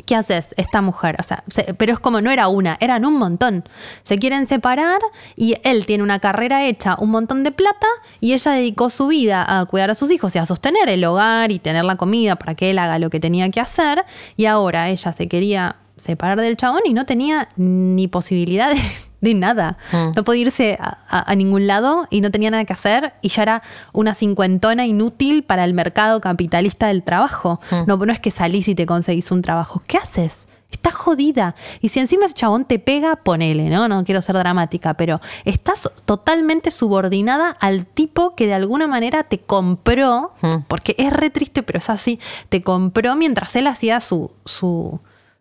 [0.06, 1.18] ¿Qué haces esta mujer?
[1.20, 3.64] O sea, se- pero es como no era una, eran un montón.
[4.04, 5.00] Se quieren separar
[5.36, 7.88] y él tiene una carrera hecha, un montón de plata
[8.20, 11.52] y ella dedicó su vida a cuidar a sus hijos y a sostener el hogar
[11.52, 14.06] y tener la comida para que él haga lo que tenía que hacer.
[14.36, 18.80] Y ahora ella se quería separar del chabón y no tenía ni posibilidad de,
[19.22, 19.78] de nada.
[19.92, 20.12] Mm.
[20.16, 23.30] No podía irse a, a- a ningún lado y no tenía nada que hacer y
[23.30, 23.62] ya era
[23.94, 27.60] una cincuentona inútil para el mercado capitalista del trabajo.
[27.88, 29.82] No, no es que salís y te conseguís un trabajo.
[29.88, 30.48] ¿Qué haces?
[30.70, 31.56] Estás jodida.
[31.82, 33.88] Y si encima ese chabón te pega, ponele, ¿no?
[33.88, 39.40] No quiero ser dramática, pero estás totalmente subordinada al tipo que de alguna manera te
[39.40, 40.64] compró, Mm.
[40.68, 45.00] porque es re triste, pero es así, te compró mientras él hacía su, su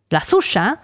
[0.09, 0.81] la suya,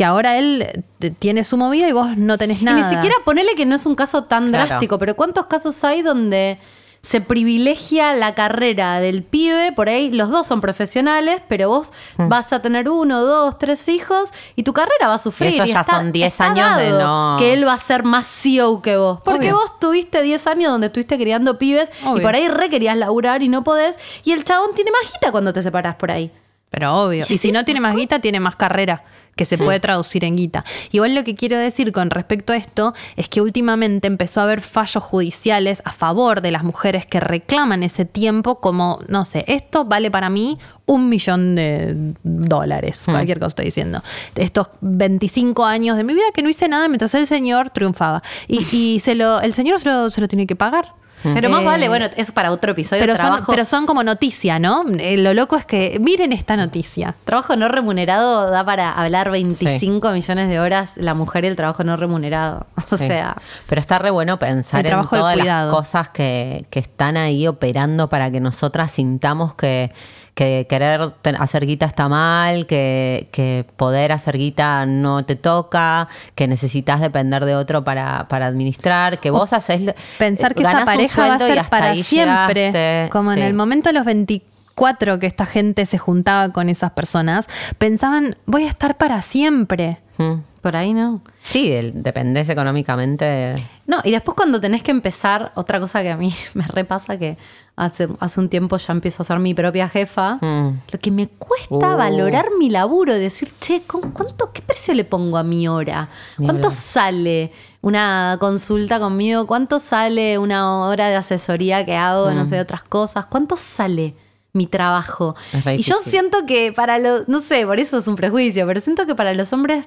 [0.00, 0.62] que ahora él
[1.02, 2.78] eh, tiene su movida y vos no tenés Y nada.
[2.78, 4.66] ni siquiera ponele que no es un caso tan Claro.
[4.66, 6.56] drástico, pero ¿cuántos casos hay donde
[7.02, 9.72] se privilegia la carrera del pibe?
[9.72, 12.28] Por ahí los dos son profesionales, pero vos Mm.
[12.30, 15.52] vas a tener uno, dos, tres hijos y tu carrera va a sufrir.
[15.52, 18.02] eso y ya está- son 10 está años de no- Que él va a ser
[18.02, 19.20] más CEO que vos.
[19.22, 19.56] Porque Obvio.
[19.56, 23.48] vos tuviste 10 años donde estuviste criando pibes y por ahí re querías laburar y
[23.48, 23.96] no podés.
[24.24, 26.30] Y el chabón tiene más guita cuando te separás por ahí.
[26.70, 27.24] Pero obvio.
[27.28, 29.02] Y si no tiene más guita, tiene más carrera,
[29.34, 30.64] que se puede traducir en guita.
[30.92, 34.60] Igual lo que quiero decir con respecto a esto es que últimamente empezó a haber
[34.60, 39.84] fallos judiciales a favor de las mujeres que reclaman ese tiempo como, no sé, esto
[39.84, 44.02] vale para mí un millón de dólares, cualquier cosa estoy diciendo.
[44.36, 48.22] Estos 25 años de mi vida que no hice nada mientras el señor triunfaba.
[48.46, 50.99] Y, y se lo, el señor se lo, se lo tiene que pagar.
[51.22, 53.02] Pero más Eh, vale, bueno, eso para otro episodio.
[53.02, 54.84] Pero son, trabajo, pero son como noticia, ¿no?
[54.98, 57.14] Eh, lo loco es que miren esta noticia.
[57.24, 61.84] trabajo no remunerado da para hablar 25 millones de horas la mujer y el trabajo
[61.84, 62.66] no remunerado.
[62.92, 63.06] O Sí.
[63.06, 63.36] sea,
[63.68, 68.30] Pero está re bueno pensar en todas las cosas que, que están ahí operando para
[68.30, 69.92] que nosotras sintamos que,
[70.40, 76.48] que querer hacer guita está mal, que, que poder hacer guita no te toca, que
[76.48, 79.92] necesitas depender de otro para, para administrar, que vos haces...
[80.16, 82.72] Pensar eh, que esa ganás un pareja va a ser hasta para siempre.
[82.72, 83.10] llegaste.
[83.12, 87.46] Como en el momento de los 24 que esta gente se juntaba con esas personas,
[87.76, 89.98] pensaban, voy a estar para siempre.
[90.16, 90.42] Mm.
[90.60, 91.22] por ahí no.
[91.42, 93.54] Sí, el- dependés económicamente.
[93.86, 97.36] No, y después cuando tenés que empezar, otra cosa que a mí me repasa que
[97.84, 100.80] hace, hace un tiempo ya empiezo a ser mi propia jefa, Mm.
[100.92, 101.96] lo que me cuesta Uh.
[101.96, 106.08] valorar mi laburo decir, che, ¿con ¿cuánto, ¿qué precio le pongo a mi hora?
[106.36, 109.46] ¿Cuánto sale una consulta conmigo?
[109.46, 113.26] ¿Cuánto sale una hora de asesoría que hago, no sé, otras cosas?
[113.26, 114.14] ¿Cuánto sale?
[114.52, 115.36] mi trabajo.
[115.78, 119.06] Y yo siento que para los, no sé, por eso es un prejuicio, pero siento
[119.06, 119.86] que para los hombres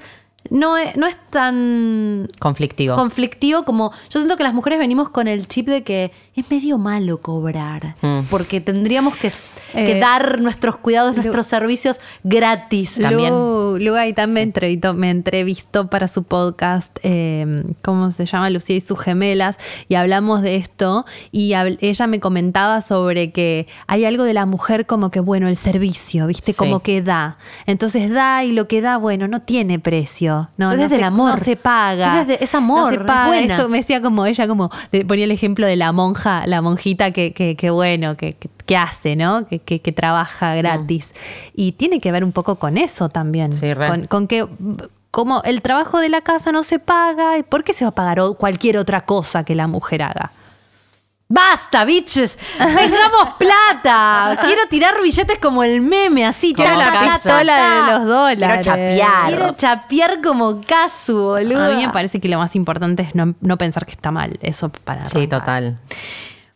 [0.49, 2.95] no es, no es tan Conflictivo.
[2.95, 6.77] conflictivo como yo siento que las mujeres venimos con el chip de que es medio
[6.77, 8.21] malo cobrar Mm.
[8.29, 9.31] porque tendríamos que,
[9.73, 12.95] que Eh, dar nuestros cuidados, nuestros servicios gratis.
[13.01, 13.29] También.
[13.33, 18.49] Lu, Lu Gaitán me, entrevistó, me entrevistó para su podcast, eh, ¿cómo se llama?
[18.49, 19.57] Lucía y sus gemelas,
[19.89, 24.45] y hablamos de esto, y habl- ella me comentaba sobre que hay algo de la
[24.45, 26.51] mujer como que, bueno, el servicio, ¿viste?
[26.53, 26.57] Sí.
[26.57, 27.37] Como que da.
[27.65, 30.32] Entonces da y lo que da, bueno, no tiene precio.
[30.57, 31.31] No, Es no desde se, el amor.
[31.31, 32.21] No se paga.
[32.21, 33.27] Es desde- es amor, No se es paga.
[33.27, 33.53] buena.
[33.55, 37.11] Esto me decía como ella, como de- ponía el ejemplo de la monja, la monjita
[37.11, 38.35] que, que, que bueno, que,
[38.77, 39.45] hace, ¿no?
[39.47, 41.13] Que, que- que trabaja gratis.
[41.55, 43.53] Y tiene que ver un poco con eso también.
[43.53, 43.87] Sí, re.
[43.87, 44.47] con, con que
[45.11, 47.95] como el trabajo de la casa no se paga, ¿y ¿por qué se va a
[47.95, 50.31] pagar cualquier otra cosa que la mujer haga?
[51.33, 52.37] ¡Basta, bitches!
[52.59, 54.37] ¡Tengamos plata!
[54.43, 56.53] Quiero tirar billetes como el meme, así.
[56.53, 58.37] Como ta, pistola de los dólares.
[58.37, 59.27] Quiero chapear.
[59.27, 61.65] Quiero chapear como Casu, boludo.
[61.65, 64.37] A mí me parece que lo más importante es no, no pensar que está mal.
[64.43, 65.39] Eso para Sí, arrancar.
[65.39, 65.77] total.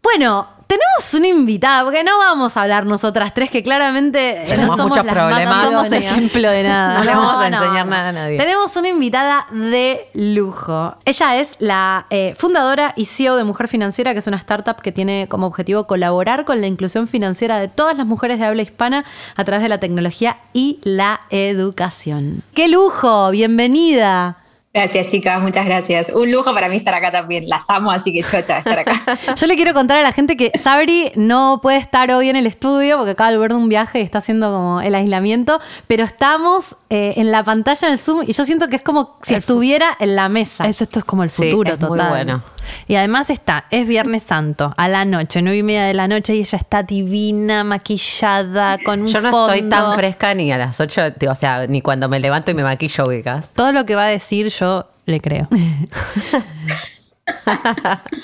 [0.03, 4.77] Bueno, tenemos una invitada, porque no vamos a hablar nosotras tres, que claramente Tenemos no
[4.77, 5.45] somos muchos las problemas.
[5.45, 6.97] más No somos ejemplo de nada.
[6.99, 8.37] No le vamos a enseñar nada a nadie.
[8.37, 10.95] Tenemos una invitada de lujo.
[11.05, 14.91] Ella es la eh, fundadora y CEO de Mujer Financiera, que es una startup que
[14.91, 19.05] tiene como objetivo colaborar con la inclusión financiera de todas las mujeres de habla hispana
[19.35, 22.43] a través de la tecnología y la educación.
[22.53, 23.31] ¡Qué lujo!
[23.31, 24.37] Bienvenida.
[24.77, 26.09] Gracias, chicas, muchas gracias.
[26.13, 27.49] Un lujo para mí estar acá también.
[27.49, 28.93] Las amo, así que chocha de estar acá.
[29.35, 32.45] Yo le quiero contar a la gente que Sabri no puede estar hoy en el
[32.45, 36.03] estudio porque acaba de volver de un viaje y está haciendo como el aislamiento, pero
[36.03, 39.39] estamos eh, en la pantalla del Zoom y yo siento que es como si El
[39.39, 40.67] estuviera en la mesa.
[40.67, 42.09] Eso, esto es como el Sí, futuro muy total.
[42.09, 42.43] bueno.
[42.87, 46.35] Y además está, es Viernes Santo, a la noche, nueve y media de la noche,
[46.35, 49.53] y ella está divina, maquillada, con un Yo no fondo.
[49.53, 52.63] estoy tan fresca ni a las 8, o sea, ni cuando me levanto y me
[52.63, 53.53] maquillo, ubicas.
[53.53, 54.66] Todo lo que va a decir yo
[55.05, 55.47] le creo.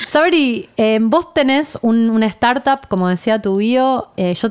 [0.09, 4.49] Sabri, eh, vos tenés un- una startup, como decía tu bio, eh, yo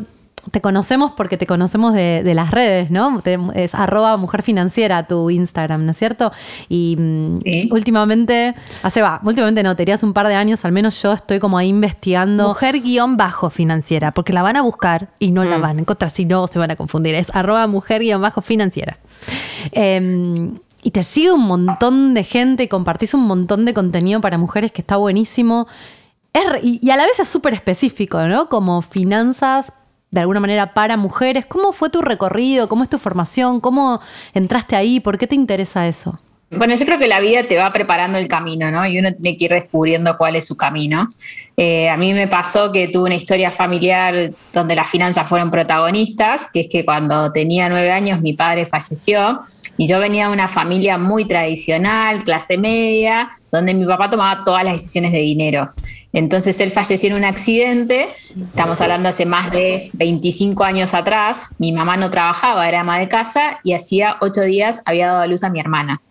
[0.51, 3.21] te conocemos porque te conocemos de, de las redes, ¿no?
[3.23, 6.33] Te- es arroba mujer financiera tu Instagram, ¿no es cierto?
[6.69, 7.69] Y mm, Sí.
[7.71, 11.13] últimamente, hace va, últimamente no, te diría hace un par de años, al menos yo
[11.13, 12.49] estoy como ahí investigando.
[12.49, 16.11] Mujer guion bajo financiera, porque la van a buscar y no la van a encontrar,
[16.11, 17.15] si no se van a confundir.
[17.15, 18.99] Es arroba mujer guion bajo financiera.
[19.71, 20.51] Eh,
[20.83, 24.83] y te sigue un montón de gente compartís un montón de contenido para mujeres que
[24.83, 25.69] está buenísimo.
[26.33, 28.49] Es y, y a la vez es súper específico, ¿no?
[28.49, 29.73] Como finanzas,
[30.11, 31.47] de alguna manera, para mujeres.
[31.47, 32.69] ¿Cómo fue tu recorrido?
[32.69, 33.61] ¿Cómo es tu formación?
[33.61, 34.01] ¿Cómo
[34.35, 35.01] entraste ahí?
[35.01, 36.19] ¿Por qué te interesa eso?
[36.55, 38.87] Bueno, yo creo que la vida te va preparando el camino, ¿no?
[38.87, 41.09] Y uno tiene que ir descubriendo cuál es su camino.
[41.57, 46.43] Eh, a mí me pasó que tuve una historia familiar donde las finanzas fueron protagonistas,
[46.53, 49.41] que es que cuando tenía nueve años mi padre falleció
[49.79, 54.63] y yo venía de una familia muy tradicional, clase media, donde mi papá tomaba todas
[54.63, 55.71] las decisiones de dinero.
[56.13, 61.73] Entonces él falleció en un accidente, estamos hablando hace más de 25 años atrás, mi
[61.73, 65.45] mamá no trabajaba, era ama de casa y hacía ocho días había dado a luz
[65.45, 66.03] a mi hermana.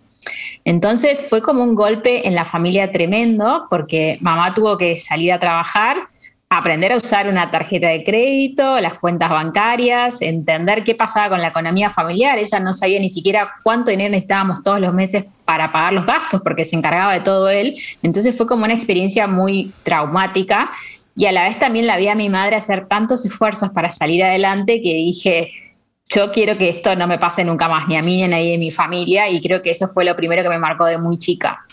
[0.63, 5.39] Entonces fue como un golpe en la familia tremendo porque mamá tuvo que salir a
[5.39, 5.97] trabajar,
[6.49, 11.47] aprender a usar una tarjeta de crédito, las cuentas bancarias, entender qué pasaba con la
[11.47, 12.37] economía familiar.
[12.37, 16.41] Ella no sabía ni siquiera cuánto dinero necesitábamos todos los meses para pagar los gastos
[16.43, 17.77] porque se encargaba de todo él.
[18.03, 20.71] Entonces fue como una experiencia muy traumática
[21.15, 24.23] y a la vez también la vi a mi madre hacer tantos esfuerzos para salir
[24.23, 25.51] adelante que dije,
[26.13, 28.51] yo quiero que esto no me pase nunca más, ni a mí ni a nadie
[28.51, 31.17] de mi familia, y creo que eso fue lo primero que me marcó de muy
[31.17, 31.65] chica.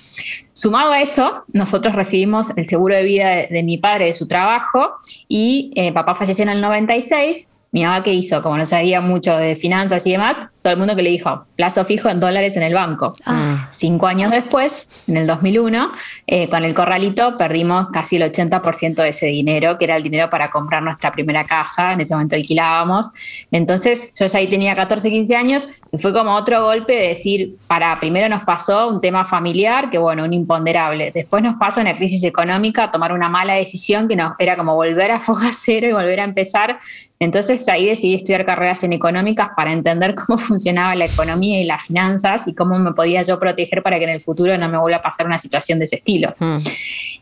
[0.52, 4.92] Sumado a eso, nosotros recibimos el seguro de vida de, mi padre, de su trabajo,
[5.26, 7.48] y eh, papá falleció en el 96.
[7.70, 8.42] Mi mamá, ¿qué hizo?
[8.42, 10.36] Como no sabía mucho de finanzas y demás,
[10.68, 13.14] todo el mundo que le dijo, plazo fijo en dólares en el banco.
[13.24, 13.70] Ah.
[13.72, 15.92] Cinco años después, en el 2001,
[16.26, 20.28] eh, con el corralito perdimos casi el 80% de ese dinero, que era el dinero
[20.28, 23.06] para comprar nuestra primera casa, en ese momento alquilábamos.
[23.50, 27.56] Entonces yo ya ahí tenía 14, 15 años y fue como otro golpe de decir,
[27.66, 31.12] para, primero nos pasó un tema familiar, que bueno, un imponderable.
[31.12, 35.12] Después nos pasó una crisis económica, tomar una mala decisión que nos, era como volver
[35.12, 36.78] a foja cero y volver a empezar.
[37.20, 41.82] Entonces ahí decidí estudiar carreras en económicas para entender cómo funcionaba la economía y las
[41.82, 44.98] finanzas y cómo me podía yo proteger para que en el futuro no me vuelva
[44.98, 46.34] a pasar una situación de ese estilo.
[46.38, 46.58] Hmm.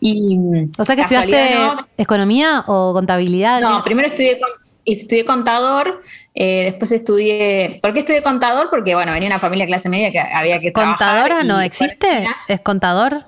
[0.01, 0.38] Y,
[0.79, 1.59] o sea que estudiaste
[1.99, 3.61] economía o contabilidad.
[3.61, 4.40] No, primero estudié,
[4.87, 6.01] estudié contador,
[6.35, 7.79] eh, después estudié.
[7.83, 8.68] ¿Por qué estudié contador?
[8.70, 12.27] Porque, bueno, venía una familia de clase media que había que ¿Contadora no existe?
[12.49, 13.25] ¿Es contador?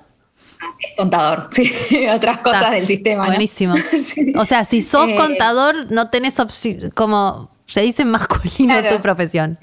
[0.79, 1.71] Es contador, sí,
[2.07, 3.27] otras cosas del sistema.
[3.27, 3.75] Buenísimo.
[4.35, 9.59] O sea, si sos eh, contador, no tenés opción, como se dice masculino tu profesión.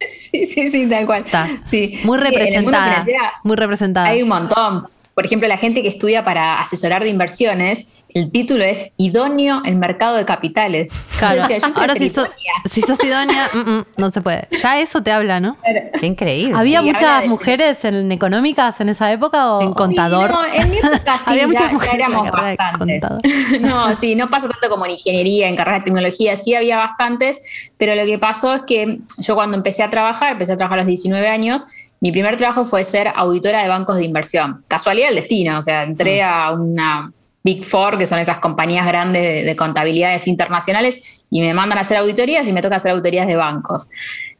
[0.30, 1.24] Sí, sí, sí, tal cual.
[1.64, 1.98] Sí.
[2.04, 3.04] Muy representada.
[3.42, 4.08] Muy representada.
[4.08, 4.86] Hay un montón.
[5.14, 9.76] Por ejemplo, la gente que estudia para asesorar de inversiones el título es Idóneo el
[9.76, 10.88] mercado de capitales.
[11.18, 11.42] Claro.
[11.74, 12.08] Ahora si,
[12.64, 14.48] si, sos idónea, mm, mm, no se puede.
[14.62, 15.56] Ya eso te habla, ¿no?
[15.98, 16.54] Qué increíble.
[16.56, 19.52] ¿Había muchas mujeres en económicas en esa época?
[19.52, 19.62] O?
[19.62, 20.30] En contador.
[20.30, 23.04] no, en mi época sí, Había muchas mujeres éramos bastantes.
[23.60, 27.38] no, sí, no pasa tanto como en ingeniería, en carrera de tecnología, sí había bastantes,
[27.76, 30.82] pero lo que pasó es que yo cuando empecé a trabajar, empecé a trabajar a
[30.82, 31.66] los 19 años,
[32.00, 34.64] mi primer trabajo fue ser auditora de bancos de inversión.
[34.68, 36.26] Casualidad del destino, o sea, entré mm.
[36.26, 37.12] a una
[37.44, 41.98] Big Four, que son esas compañías grandes de, contabilidades internacionales, y me mandan a hacer
[41.98, 43.88] auditorías y me toca hacer auditorías de bancos.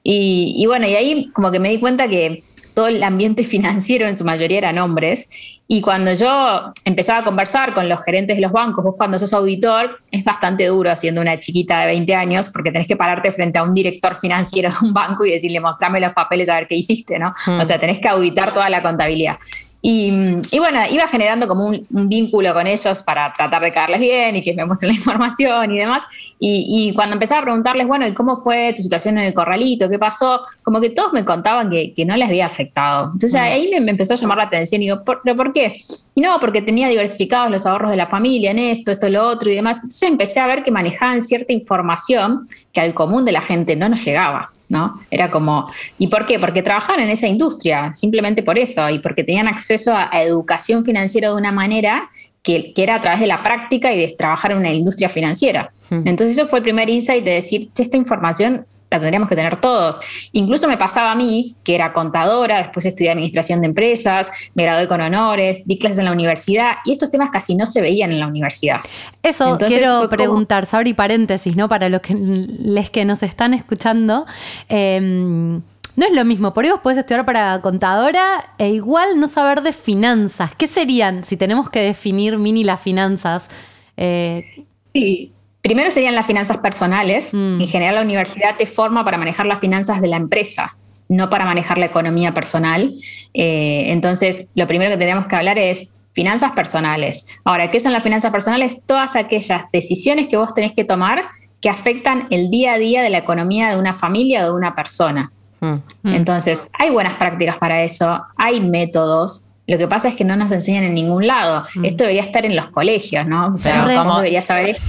[0.02, 2.42] Y, bueno, y ahí como que me di cuenta que
[2.74, 5.28] todo el ambiente financiero en su mayoría eran hombres.
[5.70, 9.34] Y cuando yo empezaba a conversar con los gerentes de los bancos, vos cuando sos
[9.34, 13.58] auditor, es bastante duro siendo una chiquita de 20 años, porque tenés que pararte frente
[13.58, 16.76] a un director financiero de un banco y decirle, mostrame los papeles a ver qué
[16.76, 17.34] hiciste, ¿no?
[17.44, 17.60] Hmm.
[17.60, 19.36] O sea, tenés que auditar toda la contabilidad.
[19.80, 20.10] Y,
[20.58, 24.52] bueno, iba generando como un, vínculo con ellos para tratar de caerles bien y que
[24.52, 26.02] me muestren la información y demás.
[26.40, 29.88] Y, cuando empezaba a preguntarles, bueno, ¿y cómo fue tu situación en el corralito?
[29.88, 30.42] ¿Qué pasó?
[30.62, 33.10] Como que todos me contaban que, no les había afectado.
[33.12, 33.44] Entonces mm.
[33.44, 35.74] ahí me, empezó a llamar la atención y digo, ¿pero por qué?
[36.14, 39.50] Y no, porque tenía diversificados los ahorros de la familia en esto, esto, lo otro
[39.50, 39.76] y demás.
[39.76, 43.88] Entonces empecé a ver que manejaban cierta información que al común de la gente no
[43.88, 44.50] nos llegaba.
[44.68, 45.00] ¿No?
[45.10, 46.38] Era como, ¿y por qué?
[46.38, 51.28] Porque trabajaban en esa industria, simplemente por eso, y porque tenían acceso a, educación financiera
[51.28, 52.10] de una manera
[52.42, 55.70] que, era a través de la práctica y de trabajar en una industria financiera.
[55.90, 56.06] Hmm.
[56.06, 60.00] Entonces eso fue el primer insight de decir, esta información la tendríamos que tener todos.
[60.32, 64.88] Incluso me pasaba a mí, que era contadora, después estudié administración de empresas, me gradué
[64.88, 68.20] con honores, di clases en la universidad y estos temas casi no se veían en
[68.20, 68.80] la universidad.
[69.22, 71.68] Eso quiero preguntar, Sabri, paréntesis, ¿no?
[71.68, 74.26] Para los que, les que nos están escuchando.
[74.68, 75.60] Em,
[75.96, 79.62] no es lo mismo, por ahí vos podés estudiar para contadora e igual no saber
[79.62, 80.54] de finanzas.
[80.56, 83.48] ¿Qué serían si tenemos que definir mini las finanzas?
[83.96, 87.34] Eh, sí, Primero serían las finanzas personales.
[87.34, 87.60] Mm.
[87.60, 90.76] En general la universidad te forma para manejar las finanzas de la empresa,
[91.08, 92.94] no para manejar la economía personal.
[93.34, 97.26] Eh, entonces, lo primero que tenemos que hablar es finanzas personales.
[97.44, 98.78] Ahora, ¿qué son las finanzas personales?
[98.86, 101.24] Todas aquellas decisiones que vos tenés que tomar
[101.60, 104.74] que afectan el día a día de la economía de una familia o de una
[104.74, 105.32] persona.
[105.60, 105.76] Mm.
[106.04, 109.50] Entonces, hay buenas prácticas para eso, hay métodos.
[109.66, 111.64] Lo que pasa es que no nos enseñan en ningún lado.
[111.74, 111.84] Mm.
[111.84, 113.54] Esto debería estar en los colegios, ¿no?
[113.54, 114.84] O sea, ¿cómo debería saber esto?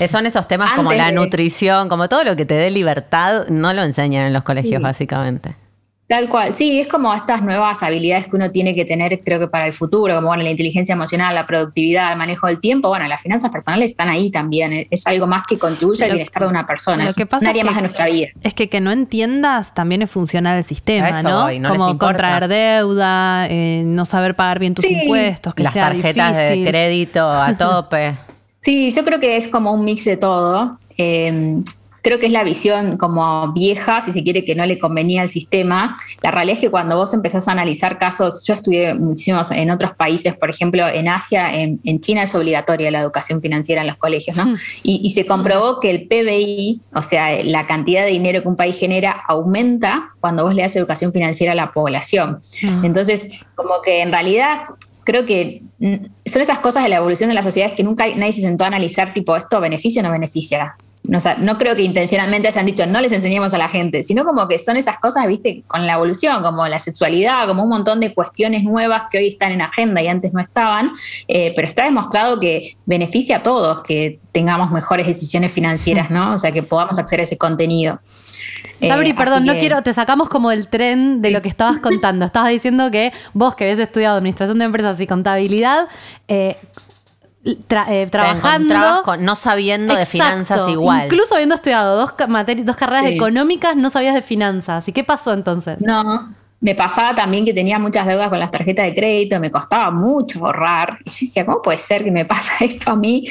[0.00, 3.72] Eh, son esos temas como la nutrición, como todo lo que te dé libertad, no
[3.72, 5.56] lo enseñan en los colegios, básicamente.
[6.12, 9.48] Tal cual, sí, es como estas nuevas habilidades que uno tiene que tener, creo que
[9.48, 13.08] para el futuro, como bueno, la inteligencia emocional, la productividad, el manejo del tiempo, bueno,
[13.08, 16.66] las finanzas personales están ahí también, es algo más que contribuye al bienestar de una
[16.66, 18.28] persona, lo que pasa es más de nuestra vida.
[18.42, 21.48] Es que que no entiendas también es funcional el sistema, ¿no?
[21.66, 27.26] como contraer deuda, eh, no saber pagar bien tus impuestos, que las tarjetas de crédito
[27.26, 28.16] a tope.
[28.62, 30.78] Sí, yo creo que es como un mix de todo.
[30.96, 31.64] Em,
[32.02, 35.30] creo que es la visión como vieja, si se quiere, que no le convenía al
[35.30, 35.96] sistema.
[36.22, 39.92] La realidad es que cuando vos empezás a analizar casos, yo estudié muchísimos en otros
[39.94, 44.36] países, por ejemplo, en Asia, en, China es obligatoria la educación financiera en los colegios,
[44.36, 44.54] ¿no?
[44.82, 48.76] Y, se comprobó que el PBI, o sea, la cantidad de dinero que un país
[48.78, 52.40] genera, aumenta cuando vos le das educación financiera a la población.
[52.64, 52.80] Ah.
[52.82, 54.62] Entonces, como que en realidad
[55.04, 58.40] creo que son esas cosas de la evolución de las sociedades que nunca nadie se
[58.40, 60.76] sentó a analizar, tipo, ¿esto beneficia o no beneficia?
[61.14, 64.24] o sea, no creo que intencionalmente hayan dicho no les enseñemos a la gente, sino
[64.24, 67.98] como que son esas cosas, viste, con la evolución, como la sexualidad, como un montón
[68.00, 70.92] de cuestiones nuevas que hoy están en agenda y antes no estaban,
[71.26, 76.34] eh, pero está demostrado que beneficia a todos que tengamos mejores decisiones financieras, ¿no?
[76.34, 78.00] O sea, que podamos acceder a ese contenido.
[78.80, 81.48] Sabri, Eh, perdón, así no que- quiero, te sacamos como el tren de lo que
[81.48, 82.24] estabas contando.
[82.24, 85.86] Estabas diciendo que vos que habías estudiado administración de empresas y contabilidad,
[86.28, 86.56] eh,
[87.68, 89.02] tra- eh, trabajando.
[89.04, 91.06] con- no sabiendo de finanzas igual.
[91.06, 92.12] Incluso habiendo estudiado dos,
[92.64, 93.14] dos carreras Sí.
[93.14, 94.86] económicas, no sabías de finanzas.
[94.88, 95.80] ¿Y qué pasó entonces?
[95.80, 99.90] No, me pasaba también que tenía muchas deudas con las tarjetas de crédito, me costaba
[99.90, 100.98] mucho ahorrar.
[101.04, 103.24] Y yo decía, ¿cómo puede ser que me pasa esto a mí?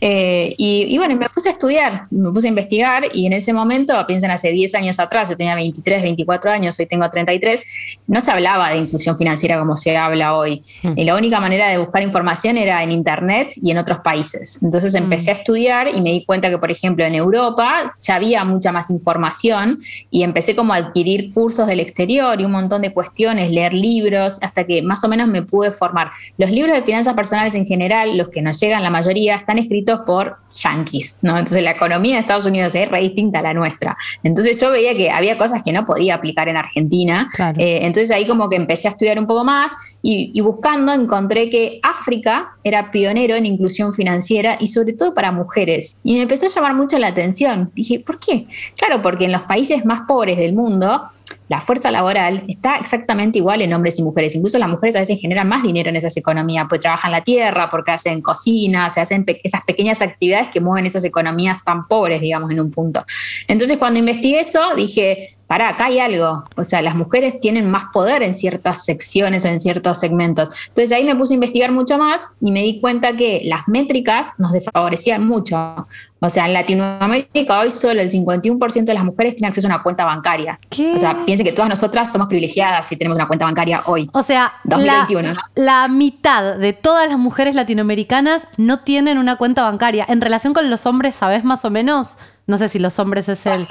[0.00, 3.52] Eh, y, y bueno, me puse a estudiar, me puse a investigar y en ese
[3.52, 7.62] momento, piensen hace 10 años atrás, yo tenía 23, 24 años, hoy tengo 33,
[8.06, 10.62] no se hablaba de inclusión financiera como se habla hoy.
[10.96, 14.62] Y la única manera de buscar información era en Internet y en otros países.
[14.62, 18.44] Entonces empecé a estudiar y me di cuenta que, por ejemplo, en Europa ya había
[18.44, 19.78] mucha más información
[20.10, 24.38] y empecé como a adquirir cursos del exterior y un montón de cuestiones, leer libros,
[24.40, 26.10] hasta que más o menos me pude formar.
[26.38, 30.00] Los libros de finanzas personales en general, los que nos llegan la mayoría, están escritos
[30.06, 31.38] por yanquis, ¿no?
[31.38, 33.96] Entonces la economía de Estados Unidos es re distinta a la nuestra.
[34.22, 37.28] Entonces yo veía que había cosas que no podía aplicar en Argentina.
[37.34, 37.60] Claro.
[37.60, 41.50] Eh, entonces ahí como que empecé a estudiar un poco más y, y buscando encontré
[41.50, 45.98] que África era pionero en inclusión financiera y sobre todo para mujeres.
[46.02, 47.70] Y me empezó a llamar mucho la atención.
[47.74, 48.46] Dije, ¿por qué?
[48.76, 51.02] Claro, porque en los países más pobres del mundo
[51.48, 54.34] la fuerza laboral está exactamente igual en hombres y mujeres.
[54.34, 57.68] Incluso las mujeres a veces generan más dinero en esas economías, porque trabajan la tierra,
[57.70, 62.50] porque hacen cocina, se hacen esas pequeñas actividades que mueven esas economías tan pobres, digamos,
[62.50, 63.04] en un punto.
[63.46, 66.44] Entonces, cuando investigué eso, dije, pará, acá hay algo.
[66.56, 70.48] O sea, las mujeres tienen más poder en ciertas secciones en ciertos segmentos.
[70.68, 74.28] Entonces ahí me puse a investigar mucho más y me di cuenta que las métricas
[74.38, 75.86] nos desfavorecían mucho.
[76.18, 79.82] O sea, en Latinoamérica hoy solo el 51% de las mujeres tienen acceso a una
[79.82, 80.58] cuenta bancaria.
[80.68, 80.94] ¿Qué?
[80.94, 84.08] O sea, piensen que todas nosotras somos privilegiadas si tenemos una cuenta bancaria hoy.
[84.12, 89.62] O sea, 2021, la, la mitad de todas las mujeres latinoamericanas no tienen una cuenta
[89.62, 90.04] bancaria.
[90.08, 92.16] En relación con los hombres, ¿sabes más o menos?
[92.46, 93.68] No sé si los hombres es el...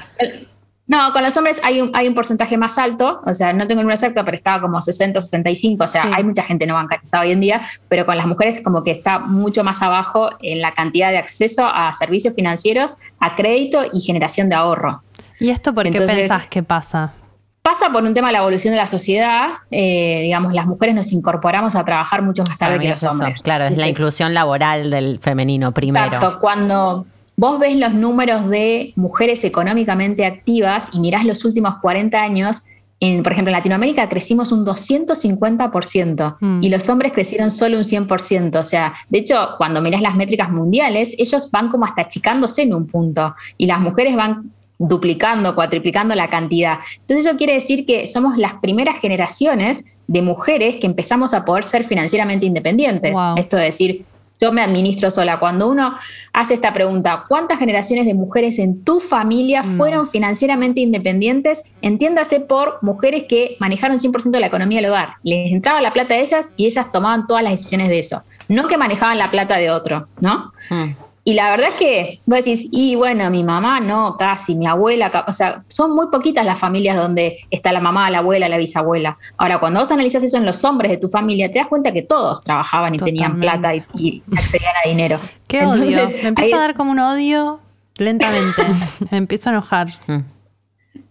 [0.88, 3.82] No, con los hombres hay un, hay un porcentaje más alto, o sea, no tengo
[3.82, 6.08] número exacto, pero estaba como 60, 65, o sea, Sí.
[6.14, 9.18] hay mucha gente no bancarizada hoy en día, pero con las mujeres como que está
[9.18, 14.48] mucho más abajo en la cantidad de acceso a servicios financieros, a crédito y generación
[14.48, 15.02] de ahorro.
[15.40, 17.14] ¿Y esto por qué Entonces- pensás que pasa?
[17.62, 21.10] Pasa por un tema de la evolución de la sociedad, eh, digamos, las mujeres nos
[21.10, 23.10] incorporamos a trabajar mucho más tarde que los eso.
[23.10, 23.40] hombres.
[23.42, 26.06] Claro, es la inclusión laboral del femenino primero.
[26.06, 32.20] Exacto, cuando vos ves los números de mujeres económicamente activas y mirás los últimos 40
[32.20, 32.62] años,
[32.98, 36.62] en, por ejemplo, en Latinoamérica crecimos un 250% Mm.
[36.62, 38.58] y los hombres crecieron solo un 100%.
[38.58, 42.74] O sea, de hecho, cuando mirás las métricas mundiales, ellos van como hasta achicándose en
[42.74, 46.78] un punto y las mujeres van duplicando, cuatriplicando la cantidad.
[47.00, 51.64] Entonces eso quiere decir que somos las primeras generaciones de mujeres que empezamos a poder
[51.64, 53.12] ser financieramente independientes.
[53.12, 53.36] Wow.
[53.38, 54.04] Esto de decir,
[54.40, 55.38] yo me administro sola.
[55.38, 55.96] Cuando uno
[56.32, 61.62] hace esta pregunta, ¿cuántas generaciones de mujeres en tu familia fueron financieramente independientes?
[61.82, 65.14] Entiéndase por mujeres que manejaron 100% de la economía del hogar.
[65.22, 68.22] Les entraba la plata a ellas y ellas tomaban todas las decisiones de eso.
[68.48, 70.52] No que manejaban la plata de otro, ¿no?
[70.70, 71.05] Mm.
[71.28, 75.24] Y la verdad es que vos decís, y bueno, mi mamá no, casi, mi abuela,
[75.26, 79.18] o sea, son muy poquitas las familias donde está la mamá, la abuela, la bisabuela.
[79.36, 82.02] Ahora, cuando vos analizás eso en los hombres de tu familia, te das cuenta que
[82.02, 85.18] todos trabajaban y tenían plata y, y accedían a dinero.
[85.48, 85.82] Qué odio.
[85.82, 87.58] Entonces, Me empieza ahí- a dar como un odio
[87.98, 88.62] lentamente.
[89.10, 89.88] Me empiezo a enojar.
[90.06, 90.18] Mm.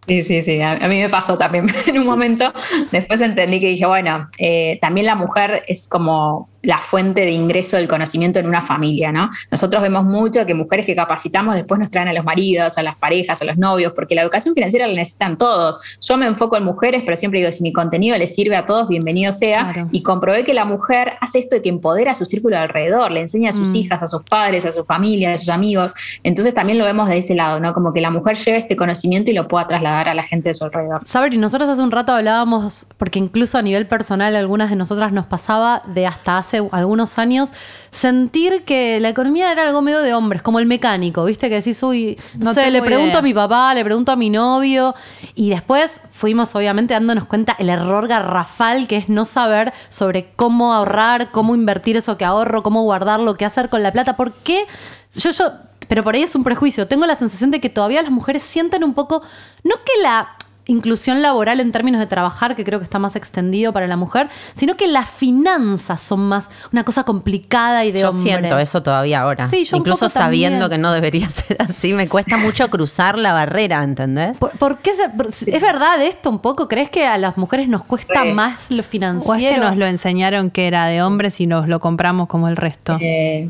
[0.08, 2.54] Sí, sí, sí, a, a mí me pasó también en un momento.
[2.91, 7.78] Después entendí que dije, bueno, eh, también la mujer es como la fuente de ingreso
[7.78, 9.30] del conocimiento en una familia, ¿no?
[9.51, 12.95] Nosotros vemos mucho que mujeres que capacitamos después nos traen a los maridos, a las
[12.95, 15.80] parejas, a los novios, porque la educación financiera la necesitan todos.
[16.01, 18.88] Yo me enfoco en mujeres, pero siempre digo, si mi contenido les sirve a todos,
[18.88, 19.71] bienvenido sea.
[19.71, 19.89] Claro.
[19.91, 23.12] Y comprobé que la mujer hace esto de que empodera a su círculo de alrededor,
[23.12, 23.75] le enseña a sus Mm.
[23.75, 25.93] hijas, a sus padres, a su familia, a sus amigos.
[26.23, 27.73] Entonces también lo vemos de ese lado, ¿no?
[27.73, 30.54] Como que la mujer lleva este conocimiento y lo pueda trasladar a la gente de
[30.54, 31.01] su alrededor.
[31.06, 35.28] Sabri, nosotros hace un rato hablábamos, porque incluso a nivel personal algunas de nosotras nos
[35.28, 37.51] pasaba de hasta hace algunos años
[37.91, 41.49] sentir que la economía era algo medio de hombres, como el mecánico, ¿viste?
[41.49, 43.19] Que decís, uy, no, No sé, le pregunto idea.
[43.19, 44.95] a mi papá, le pregunto a mi novio,
[45.33, 50.73] y después fuimos obviamente dándonos cuenta el error garrafal que es no saber sobre cómo
[50.73, 54.65] ahorrar, cómo invertir eso que ahorro, cómo guardarlo, qué hacer con la plata, ¿por qué?
[55.13, 55.51] Yo, yo,
[55.88, 58.84] pero por ahí es un prejuicio, tengo la sensación de que todavía las mujeres sienten
[58.84, 59.21] un poco,
[59.63, 60.36] no que la
[60.68, 64.30] inclusión laboral en términos de trabajar, que creo que está más extendido para la mujer,
[64.55, 68.24] sino que las finanzas son más una cosa complicada y de Yo hombres.
[68.38, 69.47] siento eso todavía ahora.
[69.47, 70.82] Sí, yo un Incluso poco sabiendo también.
[70.82, 74.38] que no debería ser así, me cuesta mucho cruzar la barrera, ¿entendés?
[74.39, 76.68] ¿Por, por qué se- por- ¿Es verdad esto un poco?
[76.68, 78.30] ¿Crees que a las mujeres nos cuesta Sí.
[78.32, 79.32] más lo financiero?
[79.34, 82.47] O es que nos lo enseñaron que era de hombres y nos lo compramos como
[82.47, 82.97] el resto.
[83.01, 83.49] Eh,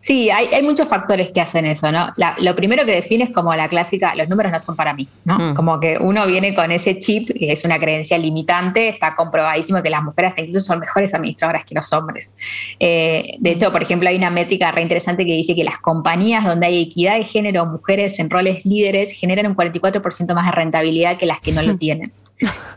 [0.00, 2.12] sí, hay, hay muchos factores que hacen eso, ¿no?
[2.16, 5.08] La- lo primero que define es como la clásica, los números no son para mí,
[5.24, 5.38] ¿no?
[5.38, 5.54] Mm.
[5.54, 9.90] Como que uno viene con ese chip, que es una creencia limitante, está comprobadísimo que
[9.90, 12.30] las mujeres hasta incluso son mejores administradoras que los hombres.
[12.80, 16.44] Eh, de hecho, por ejemplo, hay una métrica re interesante que dice que las compañías
[16.44, 21.18] donde hay equidad de género, mujeres en roles líderes, generan un 44% más de rentabilidad
[21.18, 22.12] que las que no lo tienen.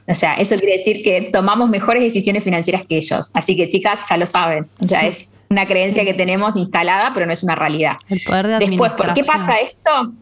[0.08, 3.32] O sea, eso quiere decir que tomamos mejores decisiones financieras que ellos.
[3.34, 4.68] Así que, chicas, ya lo saben.
[4.80, 7.98] O sea, es una creencia que tenemos instalada, pero no es una realidad.
[8.10, 10.14] El poder de Después, ¿por qué pasa esto?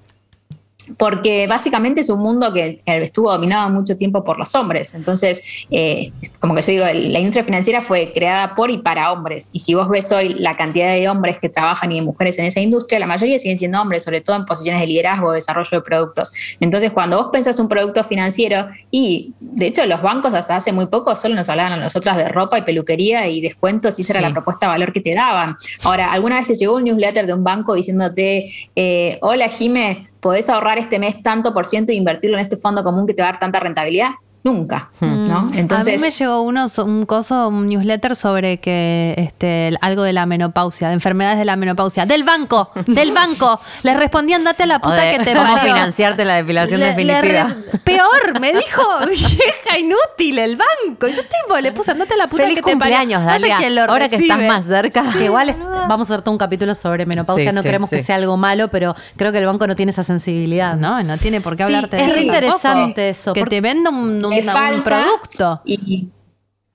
[0.98, 4.94] Porque básicamente es un mundo que estuvo dominado mucho tiempo por los hombres.
[4.94, 9.50] Entonces, eh, como que yo digo, la industria financiera fue creada por y para hombres.
[9.54, 12.46] Y si vos ves hoy la cantidad de hombres que trabajan y de mujeres en
[12.46, 15.82] esa industria, la mayoría siguen siendo hombres, sobre todo en posiciones de liderazgo, desarrollo de
[15.82, 16.32] productos.
[16.60, 20.88] Entonces, cuando vos pensás un producto financiero, y de hecho los bancos hasta hace muy
[20.88, 24.22] poco solo nos hablaban a nosotras de ropa y peluquería y descuentos, y esa era
[24.22, 25.56] la propuesta de valor que te daban.
[25.84, 30.50] Ahora, ¿alguna vez te llegó un newsletter de un banco diciéndote, eh, hola Jime, podés
[30.50, 33.28] ahorrar este mes tanto por ciento e invertirlo en este fondo común que te va
[33.28, 34.12] a dar tanta rentabilidad?
[34.44, 35.50] Nunca, ¿no?
[35.54, 40.12] Entonces, a mí me llegó uno, un coso, un newsletter sobre que este, algo de
[40.12, 42.06] la menopausia, de enfermedades de la menopausia.
[42.06, 43.62] Del banco, del banco.
[43.84, 45.74] Les respondían, date a la puta de que te cómo parió.
[45.74, 47.56] financiarte la depilación Le- le definitiva.
[47.72, 51.08] re- peor, me dijo, vieja inútil, el banco.
[51.08, 53.58] Yo tipo, le puse, andate a la puta Feliz que te cumpleaños, sé Dalia.
[53.60, 55.06] quién lo Ahora que estás más cerca.
[55.24, 58.04] Igual es- vamos a hacer todo un capítulo sobre menopausia, Sí, no sí, queremos que
[58.04, 60.76] sea algo malo, pero creo que el banco no tiene esa sensibilidad.
[60.76, 62.38] No, no tiene por qué Sí, hablarte es de re eso tampoco.
[62.58, 63.34] interesante eso.
[63.34, 65.62] Que te venda un, un- le un falta producto.
[65.66, 66.10] Y,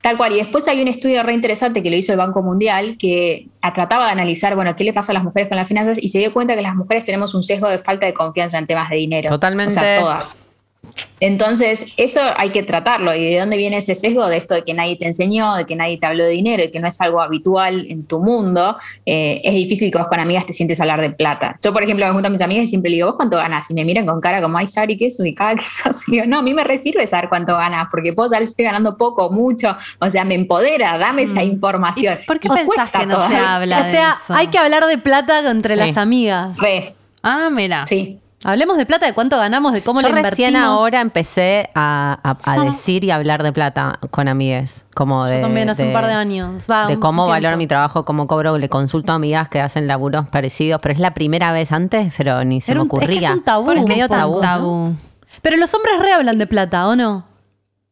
[0.00, 0.32] tal cual.
[0.32, 4.06] Y después hay un estudio re interesante que lo hizo el Banco Mundial que trataba
[4.06, 6.32] de analizar, bueno, qué le pasa a las mujeres con las finanzas y se dio
[6.32, 9.28] cuenta que las mujeres tenemos un sesgo de falta de confianza en temas de dinero.
[9.28, 9.72] Totalmente.
[9.72, 10.34] O sea, todas.
[11.20, 13.14] Entonces, eso hay que tratarlo.
[13.14, 14.26] ¿Y de dónde viene ese sesgo?
[14.28, 16.70] De esto de que nadie te enseñó, de que nadie te habló de dinero, de
[16.70, 18.76] que no es algo habitual en tu mundo.
[19.04, 21.58] Eh, es difícil que vos con amigas te sientes a hablar de plata.
[21.62, 23.68] Yo, por ejemplo, me junto a mis amigas y siempre le digo, ¿vos cuánto ganas?
[23.70, 25.96] Y me miran con cara como, ay, Sabri, ¿qué es ubicada que sos?
[26.08, 28.50] Y digo, no, a mí me re sirve saber cuánto ganas, porque puedo saber si
[28.50, 29.76] estoy ganando poco o mucho.
[30.00, 32.18] O sea, me empodera, dame esa información.
[32.22, 33.54] ¿Y por qué pensás cuesta que no se todavía.
[33.56, 34.34] habla o de sea, eso?
[34.34, 35.80] hay que hablar de plata entre Sí.
[35.80, 36.56] las amigas.
[36.58, 37.86] Re, Ah, mira.
[37.88, 38.18] sí.
[38.44, 40.62] Hablemos de plata, de cuánto ganamos, de cómo Yo recién invertimos.
[40.78, 44.84] ahora empecé a, a- a decir y hablar de plata con amigues.
[44.94, 46.66] Como de, Yo también hace un par de años.
[46.70, 47.30] Va, de cómo tiempo.
[47.30, 48.56] valoro mi trabajo, cómo cobro.
[48.58, 52.44] Le consulto a amigas que hacen laburos parecidos, pero es la primera vez antes, pero
[52.44, 53.28] ni se Era me un- es que ocurría.
[53.30, 54.08] es un tabú, Es medio.
[54.08, 54.94] Tabú.
[55.42, 57.24] Pero los hombres re hablan de plata, ¿o no?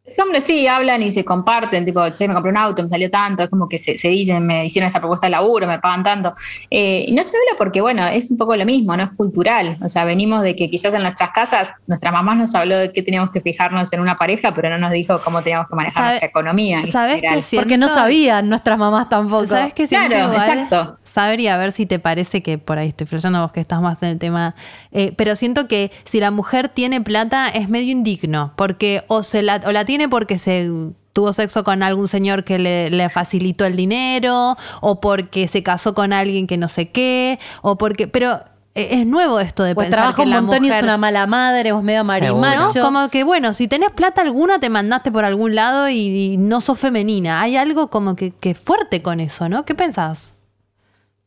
[0.07, 3.11] Los hombres sí hablan y se comparten, tipo, che, me compré un auto, me salió
[3.11, 6.05] tanto, es como que se, se dicen, me hicieron esta propuesta de laburo, me pagan
[6.05, 6.33] tanto.
[6.71, 9.77] Eh, y no se habla porque, bueno, es un poco lo mismo, no es cultural.
[9.83, 13.03] O sea, venimos de que quizás en nuestras casas, nuestra mamá nos habló de qué
[13.03, 16.09] teníamos que fijarnos en una pareja, pero no nos dijo cómo teníamos que manejar Sabe-
[16.11, 16.87] nuestra economía.
[16.87, 17.57] ¿Sabes qué?
[17.57, 19.47] Porque no sabían nuestras mamás tampoco.
[19.49, 20.35] ¿Sabes qué Claro, igual?
[20.37, 20.99] exacto.
[21.17, 23.81] Saber y a ver si te parece que por ahí estoy flasheando vos que estás
[23.81, 24.55] más en el tema.
[24.93, 28.53] Eh, pero siento que si la mujer tiene plata es medio indigno.
[28.55, 30.71] Porque o, se la, o la tiene porque se
[31.15, 35.95] tuvo sexo con algún señor que le, le facilitó el dinero, o porque se casó
[35.95, 38.07] con alguien que no sé qué, o porque.
[38.09, 38.41] Pero
[38.75, 40.85] eh, es nuevo esto de Pues pensar trabaja que un la montón y es mujer-
[40.85, 42.81] una mala madre, o es medio marimacho.
[42.81, 42.85] ¿no?
[42.85, 45.95] Como que, bueno, si tenés plata alguna, te mandaste por algún lado y,
[46.35, 47.41] y no sos femenina.
[47.41, 49.65] Hay algo como que, que fuerte con eso, ¿no?
[49.65, 50.35] ¿Qué pensás?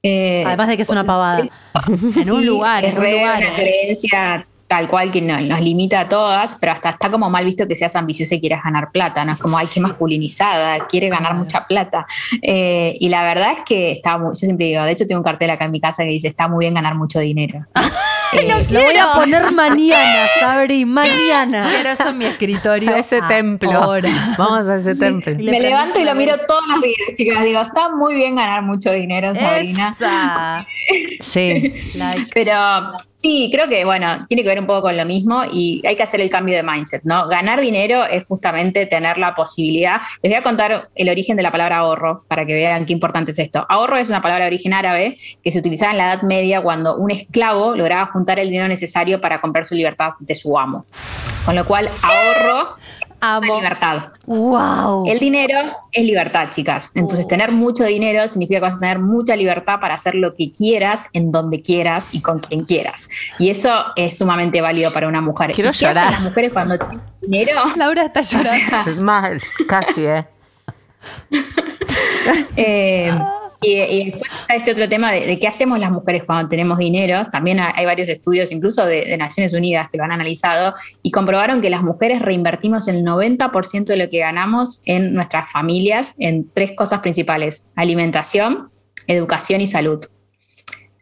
[0.04, 1.42] Eh, Además de que es una pavada.
[1.88, 3.38] En un Sí, lugar, es en un re lugar.
[3.40, 3.56] una eh.
[3.56, 7.68] creencia tal cual que no- nos limita a todas, pero hasta está como mal visto
[7.68, 9.32] que seas ambiciosa y quieras ganar plata, ¿no?
[9.34, 12.06] Es como, ay, qué masculinizada, quiere ganar mucha plata.
[12.44, 15.24] Eh, y la verdad es que está muy, yo siempre digo, de hecho tengo un
[15.26, 17.66] cartel acá en mi casa que dice, está muy bien ganar mucho dinero.
[18.34, 21.68] Eh, Lo voy a poner mañana, Sabri, mañana.
[21.70, 22.94] Quiero eso en mi escritorio.
[22.94, 23.72] A ese templo.
[23.72, 24.10] ahora.
[24.38, 25.34] Vamos a ese templo.
[25.38, 27.44] Le me levanto y lo miro todos los días, chicas.
[27.44, 29.90] Digo, está muy bien ganar mucho dinero, Sabrina.
[29.90, 30.68] Esa.
[31.22, 31.74] Sí.
[31.96, 32.28] Like.
[32.34, 32.56] Pero
[33.18, 36.04] sí, creo que, bueno, tiene que ver un poco con lo mismo y hay que
[36.04, 37.28] hacer el cambio de mindset, ¿no?
[37.28, 40.02] Ganar dinero es justamente tener la posibilidad.
[40.24, 43.32] Les voy a contar el origen de la palabra ahorro para que vean qué importante
[43.32, 43.66] es esto.
[43.70, 46.96] Ahorro es una palabra de origen árabe que se utilizaba en la Edad Media cuando
[46.98, 50.86] un esclavo lograba juntar el dinero necesario para comprar su libertad de su amo.
[51.46, 52.76] Con lo cual, ahorro
[53.22, 53.56] Amo.
[53.56, 54.10] libertad.
[54.26, 55.06] ¡Wow!
[55.08, 55.58] El dinero
[55.94, 56.92] es libertad, chicas.
[56.96, 60.52] Entonces, tener mucho dinero significa que vas a tener mucha libertad para hacer lo que
[60.52, 63.08] quieras, en donde quieras y con quien quieras.
[63.40, 65.52] Y eso es sumamente válido para una mujer.
[65.54, 66.12] Quiero ¿Y qué hacen llorar.
[66.12, 67.62] las mujeres cuando tienen dinero?
[67.78, 69.02] Laura está llorando.
[69.02, 70.26] Mal, casi, ¿eh?
[72.58, 73.12] Eh,
[73.62, 76.78] y, y después está este otro tema de, de qué hacemos las mujeres cuando tenemos
[76.78, 77.26] dinero.
[77.32, 81.62] También hay varios estudios, incluso de, de Naciones Unidas, que lo han analizado y comprobaron
[81.62, 86.72] que las mujeres reinvertimos el 90% de lo que ganamos en nuestras familias en tres
[86.76, 88.70] cosas principales: alimentación,
[89.08, 90.06] educación y salud.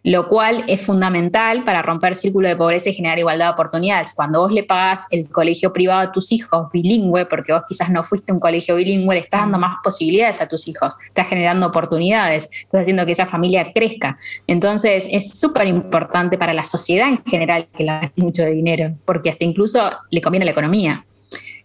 [0.08, 4.14] Lo cual es fundamental para romper el círculo de pobreza y generar igualdad de oportunidades.
[4.14, 8.06] Cuando vos le pagás el colegio privado a tus hijos bilingüe, porque vos quizás no
[8.06, 11.68] fuiste a un colegio bilingüe, le estás dando más posibilidades a tus hijos, estás generando
[11.68, 14.18] oportunidades, estás haciendo que esa familia crezca.
[14.48, 19.30] Entonces es súper importante para la sociedad en general que la mucho de dinero, porque
[19.30, 21.07] hasta incluso le conviene a la economía.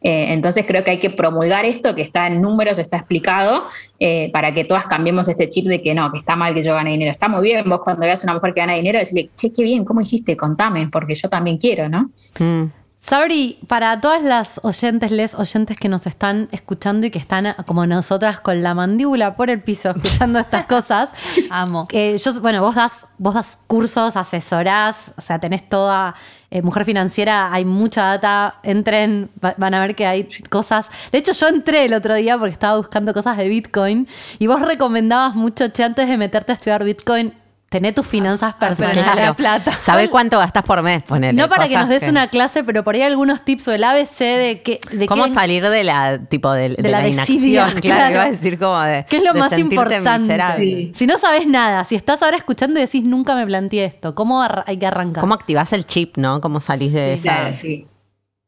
[0.03, 3.65] Eh, entonces creo que hay que promulgar esto, que está en números, está explicado,
[4.01, 6.75] eh, para que todas cambiemos este chip de que no, que está mal que yo
[6.75, 7.11] gane dinero.
[7.11, 9.63] Está muy bien vos cuando veas a una mujer que gana dinero, decirle, che, qué
[9.63, 10.37] bien, ¿cómo hiciste?
[10.37, 12.11] Contame, porque yo también quiero, ¿no?
[12.39, 12.82] Mm.
[13.05, 17.85] Sabri, para todas las oyentes, les oyentes que nos están escuchando y que están como
[17.85, 21.11] nosotras con la mandíbula por el piso escuchando estas cosas,
[21.51, 21.89] Amo.
[21.91, 26.15] eh, yo, bueno, vos das, vos das cursos, asesorás, o sea, tenés toda
[26.53, 30.89] eh, mujer financiera, hay mucha data, entren, va- van a ver que hay cosas.
[31.11, 34.07] De hecho, yo entré el otro día porque estaba buscando cosas de Bitcoin
[34.39, 37.35] y vos recomendabas mucho, che, antes de meterte a estudiar Bitcoin,
[37.73, 39.05] tener tus finanzas pero personales.
[39.07, 39.73] no la plata.
[39.81, 41.03] ¿Sabe cuánto gastas por mes?
[41.03, 43.83] Ponele, No para que nos des una clase, pero por ahí algunos tips o el
[43.83, 47.09] ABC de que de ¿Cómo qué, salir de la tipo de, de de la la,
[47.09, 47.71] inacción?
[47.81, 48.13] Claro, claro.
[48.13, 49.07] iba a decir como de.
[49.09, 50.21] qué es lo más importante.
[50.21, 50.93] miserable.
[50.95, 54.45] Si no sabes nada, si estás ahora escuchando y decís nunca me planteé esto, ¿cómo
[54.67, 55.21] hay que arrancar?
[55.21, 56.41] ¿Cómo activás el chip, no?
[56.41, 57.23] ¿Cómo salís de esa?
[57.23, 57.87] Claro, sí.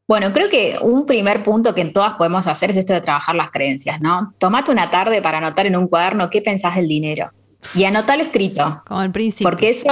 [0.07, 3.49] Bueno, creo que un primer punto que todas podemos hacer es esto de trabajar las
[3.49, 4.35] creencias, ¿no?
[4.37, 7.31] Tomate una tarde para anotar en un cuaderno qué pensás del dinero
[7.73, 9.49] y anotalo escrito, Como el príncipe.
[9.49, 9.87] porque eso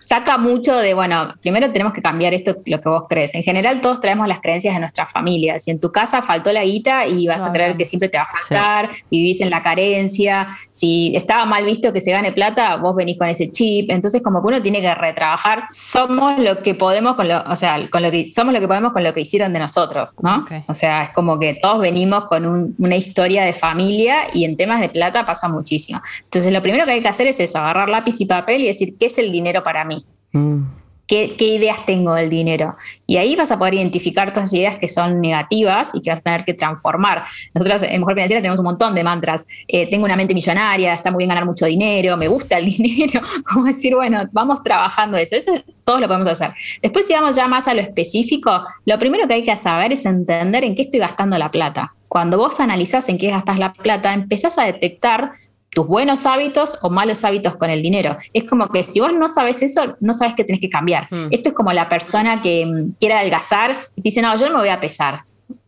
[0.00, 3.34] saca mucho de, bueno, primero tenemos que cambiar esto, lo que vos crees.
[3.34, 5.64] En general todos traemos las creencias de nuestras familias.
[5.64, 8.24] Si en tu casa faltó la guita y vas a creer que siempre te va
[8.24, 12.94] a faltar, vivís en la carencia, si estaba mal visto que se gane plata, vos
[12.94, 13.90] venís con ese chip.
[13.90, 15.64] Entonces como que uno tiene que retrabajar.
[15.70, 18.92] Somos lo que podemos con lo, o sea, con lo que, somos lo que podemos
[18.92, 20.44] con lo que hicieron de nosotros, ¿no?
[20.68, 24.56] O sea, es como que todos venimos con un- una historia de familia y en
[24.56, 26.00] temas de plata pasa muchísimo.
[26.24, 28.94] Entonces lo primero que hay que hacer es eso, agarrar lápiz y papel y decir,
[28.98, 29.95] ¿qué es el dinero para mí?
[30.32, 30.64] Mm.
[31.06, 32.76] ¿Qué, ideas tengo del dinero?
[33.06, 36.18] Y ahí vas a poder identificar todas esas ideas que son negativas y que vas
[36.18, 37.24] a tener que transformar.
[37.54, 39.46] Nosotros en Mujer Financiera tenemos un montón de mantras.
[39.68, 43.20] Eh, tengo una mente millonaria, está muy bien ganar mucho dinero, me gusta el dinero.
[43.48, 45.36] Como decir, bueno, vamos trabajando eso.
[45.36, 45.52] Eso
[45.84, 46.52] todos lo podemos hacer.
[46.82, 50.04] Después, si vamos ya más a lo específico, lo primero que hay que saber es
[50.06, 51.88] entender en qué estoy gastando la plata.
[52.08, 55.32] Cuando vos analizás en qué gastas la plata, empezás a detectar
[55.76, 58.16] tus buenos hábitos o malos hábitos con el dinero.
[58.32, 61.06] Es como que si vos no sabes eso, no sabes que tenés que cambiar.
[61.10, 61.26] Mm.
[61.30, 64.54] Esto es como la persona que mm, quiere adelgazar y te dice, no, yo no
[64.54, 65.24] me voy a pesar.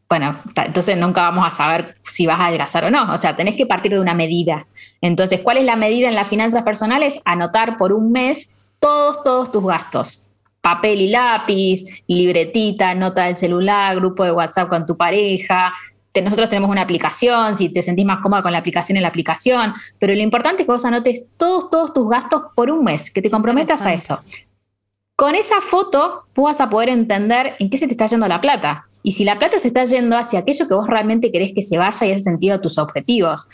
[0.09, 3.12] Bueno, entonces nunca vamos a saber si vas a adelgazar o no.
[3.12, 4.66] O sea, tenés que partir de una medida.
[5.02, 7.20] Entonces, ¿cuál es la medida en las finanzas personales?
[7.26, 10.24] Anotar por un mes todos, todos tus gastos.
[10.62, 15.74] Papel y lápiz, libretita, nota del celular, grupo de WhatsApp con tu pareja,
[16.19, 19.09] te- nosotros tenemos una aplicación, si te sentís más cómoda con la aplicación en la
[19.09, 23.11] aplicación, pero lo importante es que vos anotes todos, todos tus gastos por un mes,
[23.11, 24.21] que te comprometas a eso.
[25.16, 28.41] Con esa foto vos vas a poder entender en qué se te está yendo la
[28.41, 28.85] plata.
[29.03, 31.77] Y si la plata se está yendo hacia aquello que vos realmente querés que se
[31.77, 33.49] vaya y hace sentido a tus objetivos.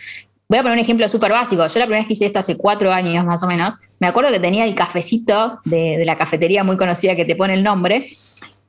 [0.46, 1.66] Voy a poner un ejemplo súper básico.
[1.66, 4.30] Yo la primera vez que hice esto hace cuatro años más o menos, me acuerdo
[4.30, 8.04] que tenía el cafecito de, de la cafetería muy conocida que te pone el nombre.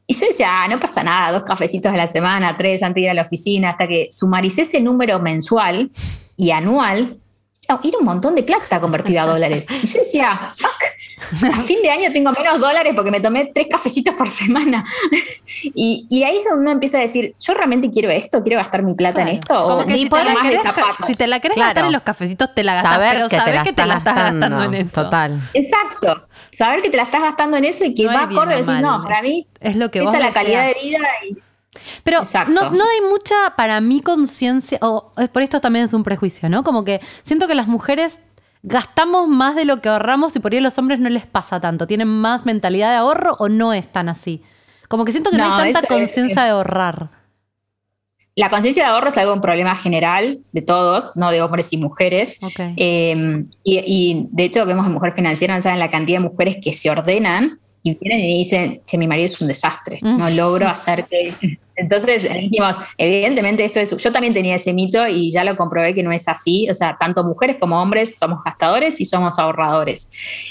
[0.07, 3.01] Y yo decía, ah, no pasa nada, dos cafecitos a la semana, tres antes de
[3.01, 5.89] ir a la oficina, hasta que sumaricé ese número mensual
[6.37, 7.19] y anual.
[7.69, 9.65] No, Era un montón de plata convertida a dólares.
[9.83, 13.67] Y yo decía, fuck, a fin de año tengo menos dólares porque me tomé tres
[13.69, 14.83] cafecitos por semana.
[15.73, 18.83] Y, y ahí es donde uno empieza a decir, yo realmente quiero esto, quiero gastar
[18.83, 21.07] mi plata en esto, Como o que ni si te, la querés, ga- zapatos.
[21.07, 21.67] si te la querés Claro.
[21.69, 23.81] gastar en los cafecitos, te la gastas, Saber pero que te sabés la que te
[23.81, 24.39] estás la estás gastando.
[24.49, 25.03] gastando en eso.
[25.03, 25.39] Total.
[25.53, 26.27] Exacto.
[26.51, 29.03] Saber que te la estás gastando en eso y que No va acorde, decís, no,
[29.03, 30.99] para mí Es lo que esa vos es la calidad de vida
[31.29, 31.37] y
[32.03, 36.03] Pero no, no hay mucha, para mí, conciencia, o eh, por esto también es un
[36.03, 36.63] prejuicio, ¿no?
[36.63, 38.19] Como que siento que las mujeres
[38.63, 41.59] gastamos más de lo que ahorramos y por ahí a los hombres no les pasa
[41.59, 41.85] tanto.
[41.87, 44.41] ¿Tienen más mentalidad de ahorro o no es tan así?
[44.87, 47.09] Como que siento que no, No, hay tanta es- conciencia de ahorrar.
[48.37, 51.77] La conciencia de ahorro es algo un problema general de todos, no de hombres y
[51.77, 52.37] mujeres.
[52.75, 56.57] Eh, y, y, de hecho vemos en Mujer Financiera, no saben la cantidad de mujeres
[56.61, 60.67] que se ordenan y vienen y dicen, che, mi marido es un desastre, no logro
[60.67, 61.33] hacer que
[61.75, 66.03] Entonces dijimos, evidentemente esto es, yo también tenía ese mito y ya lo comprobé que
[66.03, 70.09] no es así, o sea, tanto mujeres como hombres somos gastadores y somos ahorradores.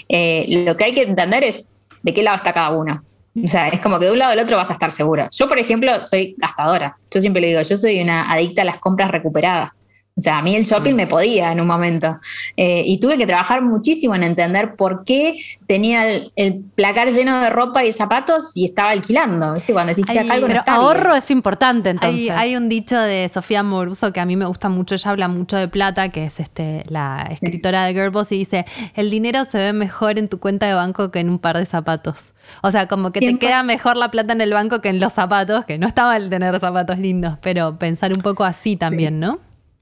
[0.08, 3.02] Eh, lo que hay que entender es de qué lado está cada uno.
[3.42, 5.28] O sea, es como que de un lado del otro vas a estar segura.
[5.32, 6.96] Yo, por ejemplo, soy gastadora.
[7.12, 9.70] Yo siempre le digo, yo soy una adicta a las compras recuperadas.
[10.16, 10.96] O sea, a mí el shopping mm.
[10.96, 12.20] me podía en un momento.
[12.56, 15.34] Eh, y tuve que trabajar muchísimo en entender por qué
[15.66, 19.54] tenía el, placar lleno de ropa y zapatos y estaba alquilando.
[19.54, 19.72] ¿Viste?
[19.72, 22.30] Cuando decís, algo Pero ahorro es importante entonces.
[22.30, 24.94] Hay, un dicho de Sofía Moruso que a mí me gusta mucho.
[24.94, 29.10] Ella habla mucho de plata, que es este la escritora de Girlboss, y dice: el
[29.10, 32.32] dinero se ve mejor en tu cuenta de banco que en un par de zapatos.
[32.62, 35.12] O sea, como que te queda mejor la plata en el banco que en los
[35.12, 39.40] zapatos, que no estaba el tener zapatos lindos, pero pensar un poco así también, ¿no?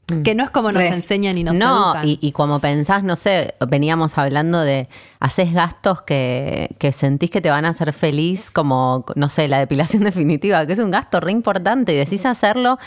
[0.09, 0.23] Mm.
[0.23, 3.55] Que no es como nos enseñan y nos no, Y, y, como pensás, no sé,
[3.69, 4.89] veníamos hablando de
[5.21, 9.59] haces gastos que, que, sentís que te van a hacer feliz, como, no sé, la
[9.59, 12.79] depilación definitiva, que es un gasto re importante y decís hacerlo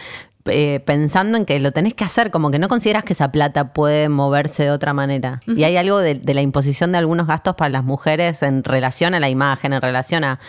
[0.47, 3.73] eh, pensando en que lo tenés que hacer, como que no consideras que esa plata
[3.73, 5.39] puede moverse de otra manera.
[5.47, 9.15] Y hay algo de, de la imposición de algunos gastos para las mujeres en relación
[9.15, 10.39] a la imagen, en relación a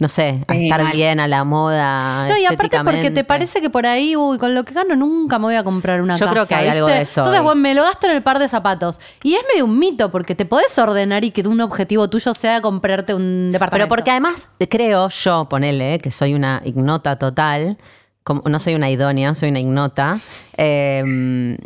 [0.00, 2.28] no sé, a estar bien, a la moda.
[2.28, 5.40] No, y aparte porque te parece que por ahí, uy, con lo que gano nunca
[5.40, 6.32] me voy a comprar una Yo casa.
[6.32, 7.22] creo que hay algo de eso.
[7.22, 9.00] Entonces, bueno, me lo gasto en el par de zapatos.
[9.24, 12.60] Y es medio un mito, porque te podés ordenar y que un objetivo tuyo sea
[12.60, 13.88] comprarte un departamento.
[13.88, 17.76] Pero porque además, creo yo, ponele, que soy una ignota total,
[18.22, 20.20] como, no soy una idónea, soy una ignota.
[20.56, 21.56] Eh,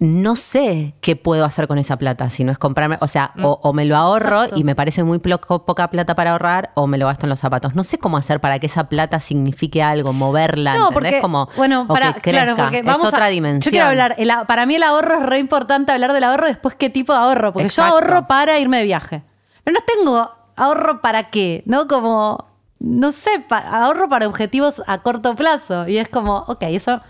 [0.00, 3.72] no sé qué puedo hacer con esa plata, si no es comprarme, o sea, o,
[3.72, 7.26] me lo ahorro y me parece muy poca plata para ahorrar, o me lo gasto
[7.26, 7.74] en los zapatos.
[7.74, 11.12] No sé cómo hacer para que esa plata signifique algo, moverla, no, ¿entendés?
[11.12, 13.70] Porque, como, bueno, para, claro, porque vamos es otra dimensión.
[13.70, 14.16] Yo quiero hablar,
[14.46, 17.52] para mí el ahorro es re importante hablar del ahorro, después qué tipo de ahorro,
[17.52, 19.22] porque yo ahorro para irme de viaje.
[19.62, 21.86] Pero no tengo ahorro para qué, ¿no?
[21.86, 22.46] Como,
[22.80, 25.86] no sé, ahorro para objetivos a corto plazo.
[25.86, 27.00] Y es como, ok, eso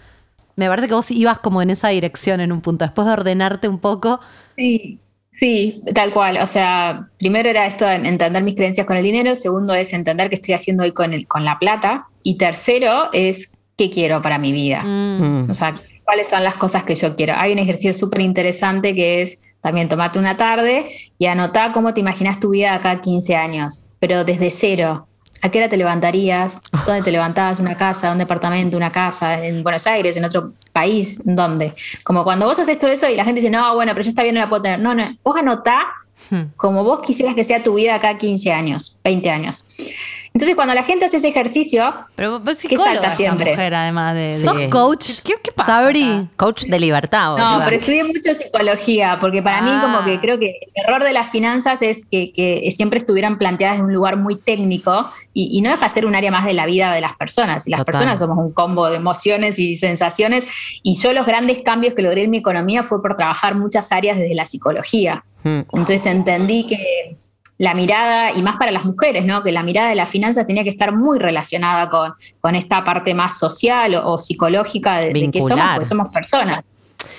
[0.57, 3.68] me parece que vos ibas como en esa dirección en un punto, después de ordenarte
[3.68, 4.20] un poco.
[4.57, 4.98] Sí,
[5.32, 6.38] sí, tal cual.
[6.38, 10.28] O sea, primero era esto de entender mis creencias con el dinero, segundo es entender
[10.28, 14.38] qué estoy haciendo hoy con, el, con la plata, y tercero es qué quiero para
[14.38, 14.82] mi vida.
[14.84, 15.50] Mm.
[15.50, 17.34] O sea, cuáles son las cosas que yo quiero.
[17.36, 20.88] Hay un ejercicio súper interesante que es también tomarte una tarde
[21.18, 25.07] y anotar cómo te imaginas tu vida acá 15 años, pero desde cero.
[25.45, 26.61] ¿A qué hora te levantarías?
[26.86, 27.59] ¿Dónde te levantabas?
[27.59, 28.12] ¿Una casa?
[28.12, 28.76] ¿Un departamento?
[28.76, 29.45] ¿Una casa?
[29.45, 30.16] ¿En Buenos Aires?
[30.16, 31.20] ¿En otro país?
[31.24, 31.74] ¿Dónde?
[32.05, 34.22] Como cuando vos haces todo eso y la gente dice, no, bueno, pero yo está
[34.22, 34.78] bien, no la puedo tener.
[34.78, 35.88] No, no, vos anotá
[36.30, 36.55] hmm.
[36.57, 39.64] como vos quisieras que sea tu vida acá 15 años, 20 años.
[40.35, 43.51] Entonces, cuando la gente hace ese ejercicio, pero ¿qué salta siempre?
[43.51, 45.20] Mujer, además de, ¿Sos coach?
[45.22, 45.80] ¿Qué, qué pasa?
[45.80, 46.26] Sabri.
[46.37, 47.37] Coach de libertad.
[47.37, 50.20] No, pero estudié mucho psicología, porque para mí como que ah.
[50.22, 52.33] creo que el error de las finanzas es que,
[52.74, 56.30] siempre estuvieran planteadas en un lugar muy técnico y, no deja de ser un área
[56.30, 57.66] más de la vida de las personas.
[57.66, 60.47] Y las personas somos un combo de emociones y sensaciones.
[60.83, 64.16] Y yo los grandes cambios que logré en mi economía fue por trabajar muchas áreas
[64.16, 65.24] desde la psicología.
[65.45, 65.61] Hmm.
[65.72, 67.18] Entonces entendí que
[67.63, 69.45] la mirada, y más para las mujeres, ¿no?
[69.45, 73.15] Que la mirada de la finanza tenía que estar muy relacionada con, con esta parte
[73.15, 76.65] más social o, psicológica de, que somos, pues somos personas.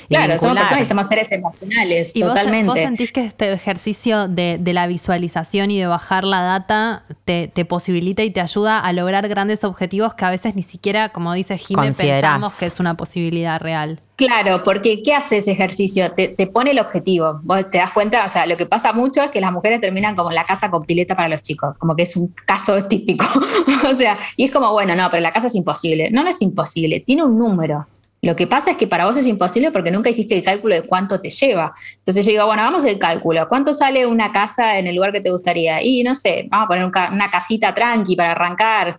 [0.08, 2.68] Claro, somos personas y somos seres emocionales, ¿Y totalmente.
[2.68, 8.24] Vos, sentís que este ejercicio de, la visualización y de bajar la data te, posibilita
[8.24, 11.98] y te ayuda a lograr grandes objetivos que a veces ni siquiera, como dice Jiménez,
[11.98, 14.02] pensamos que es una posibilidad real?
[14.16, 16.12] Claro, porque ¿qué hace ese ejercicio?
[16.12, 17.40] Te, pone el objetivo.
[17.44, 20.16] Vos te das cuenta, o sea, lo que pasa mucho es que las mujeres terminan
[20.16, 23.26] como en la casa con pileta para los chicos, como que es un caso típico.
[23.90, 26.12] o sea, y es como, bueno, no, pero la casa es imposible.
[26.12, 27.88] No, no es imposible, tiene un número.
[28.24, 30.84] Lo que pasa es que para vos es imposible porque nunca hiciste el cálculo de
[30.84, 31.74] cuánto te lleva.
[31.98, 33.50] Entonces yo digo, bueno, vamos al cálculo.
[33.50, 35.84] ¿Cuánto sale una casa en el lugar que te gustaría?
[35.84, 38.98] Y no sé, vamos a poner una casita tranqui para arrancar.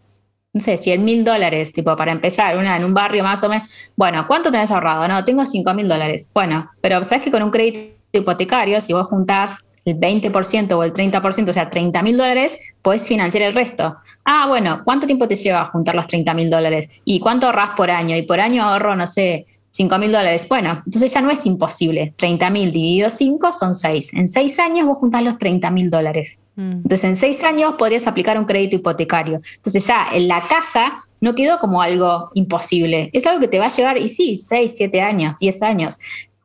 [0.53, 3.67] No sé, 100 mil dólares, tipo, para empezar, una en un barrio más o menos.
[3.97, 5.09] Bueno, ¿cuánto tenés ahorrado?
[5.09, 6.31] No, tengo 5 mil dólares.
[6.35, 10.93] Bueno, pero sabes que con un crédito hipotecario, si vos juntás el 20% o el
[10.93, 13.97] 30%, o sea, 30 mil dólares, puedes financiar el resto.
[14.25, 16.89] Ah, bueno, ¿cuánto tiempo te lleva juntar los 30 mil dólares?
[17.05, 18.17] ¿Y cuánto ahorras por año?
[18.17, 20.47] Y por año ahorro, no sé, 5 mil dólares.
[20.49, 22.15] Bueno, entonces ya no es imposible.
[22.17, 24.15] 30 mil dividido 5 son 6.
[24.15, 26.39] En 6 años vos juntás los 30 mil dólares.
[26.55, 26.73] Mm.
[26.85, 29.41] Entonces en 6 años podrías aplicar un crédito hipotecario.
[29.57, 33.11] Entonces ya en la casa no quedó como algo imposible.
[33.13, 35.99] Es algo que te va a llevar, y sí, 6, 7 años, 10 años.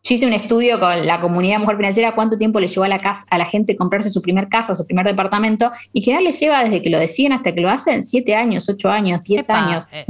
[0.10, 2.98] Yo hice un estudio con la comunidad Mujer Financiera, cuánto tiempo le llevó a la,
[2.98, 6.32] casa, a la gente comprarse su primer casa, su primer departamento, y en general le
[6.32, 9.88] lleva desde que lo deciden hasta que lo hacen, siete años, ocho años, diez años.
[9.92, 10.06] Eh,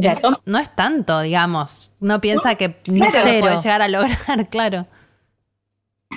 [0.45, 1.91] no es tanto, digamos.
[1.99, 4.85] Uno piensa que no se puede llegar a lograr, claro.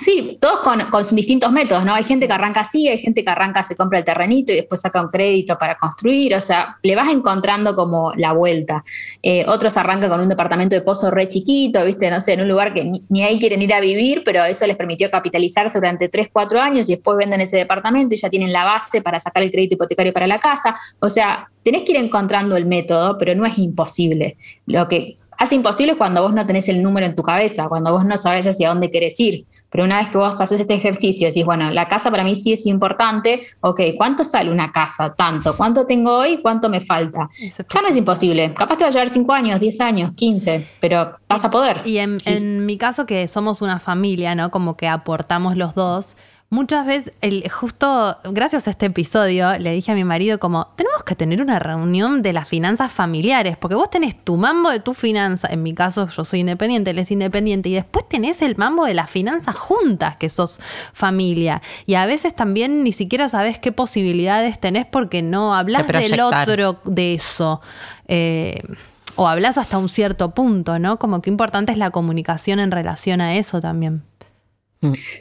[0.01, 1.93] Sí, todos con, con, sus distintos métodos, ¿no?
[1.93, 4.81] Hay gente que arranca así, hay gente que arranca, se compra el terrenito y después
[4.81, 8.83] saca un crédito para construir, o sea, le vas encontrando como la vuelta.
[9.21, 12.09] Eh, otros arrancan con un departamento de pozo re chiquito, ¿viste?
[12.09, 14.65] No sé, en un lugar que ni, ni, ahí quieren ir a vivir, pero eso
[14.65, 18.51] les permitió capitalizarse durante 3, 4 años y después venden ese departamento y ya tienen
[18.51, 20.75] la base para sacar el crédito hipotecario para la casa.
[21.01, 24.37] O sea, tenés que ir encontrando el método, pero no es imposible.
[24.65, 27.91] Lo que hace imposible es cuando vos no tenés el número en tu cabeza, cuando
[27.91, 29.45] vos no sabes hacia dónde querés ir.
[29.73, 32.53] Pero una vez que vos haces este ejercicio, decís, bueno, la casa para mí sí
[32.53, 35.15] es importante, ok, ¿cuánto sale una casa?
[35.15, 35.57] Tanto.
[35.57, 36.37] ¿Cuánto tengo hoy?
[36.43, 37.27] ¿Cuánto me falta?
[37.39, 38.53] Ya no es imposible.
[38.53, 41.81] Capaz que va a llevar 5 años, 10 años, 15, pero vas a poder.
[41.85, 44.51] Y en, en mi caso, que somos una familia, ¿no?
[44.51, 46.17] Como que aportamos los dos.
[46.53, 51.01] Muchas veces, el, justo gracias a este episodio, le dije a mi marido como, tenemos
[51.01, 54.93] que tener una reunión de las finanzas familiares, porque vos tenés tu mambo de tu
[54.93, 58.85] finanza, en mi caso yo soy independiente, él es independiente, y después tenés el mambo
[58.85, 60.59] de las finanzas juntas, que sos
[60.93, 61.59] familia.
[61.87, 66.79] Y a veces también ni siquiera sabés qué posibilidades tenés porque no hablas del otro
[66.85, 67.61] de eso.
[68.07, 68.61] Eh,
[69.15, 70.97] o hablas hasta un cierto punto, ¿no?
[70.97, 74.03] Como que importante es la comunicación en relación a eso también.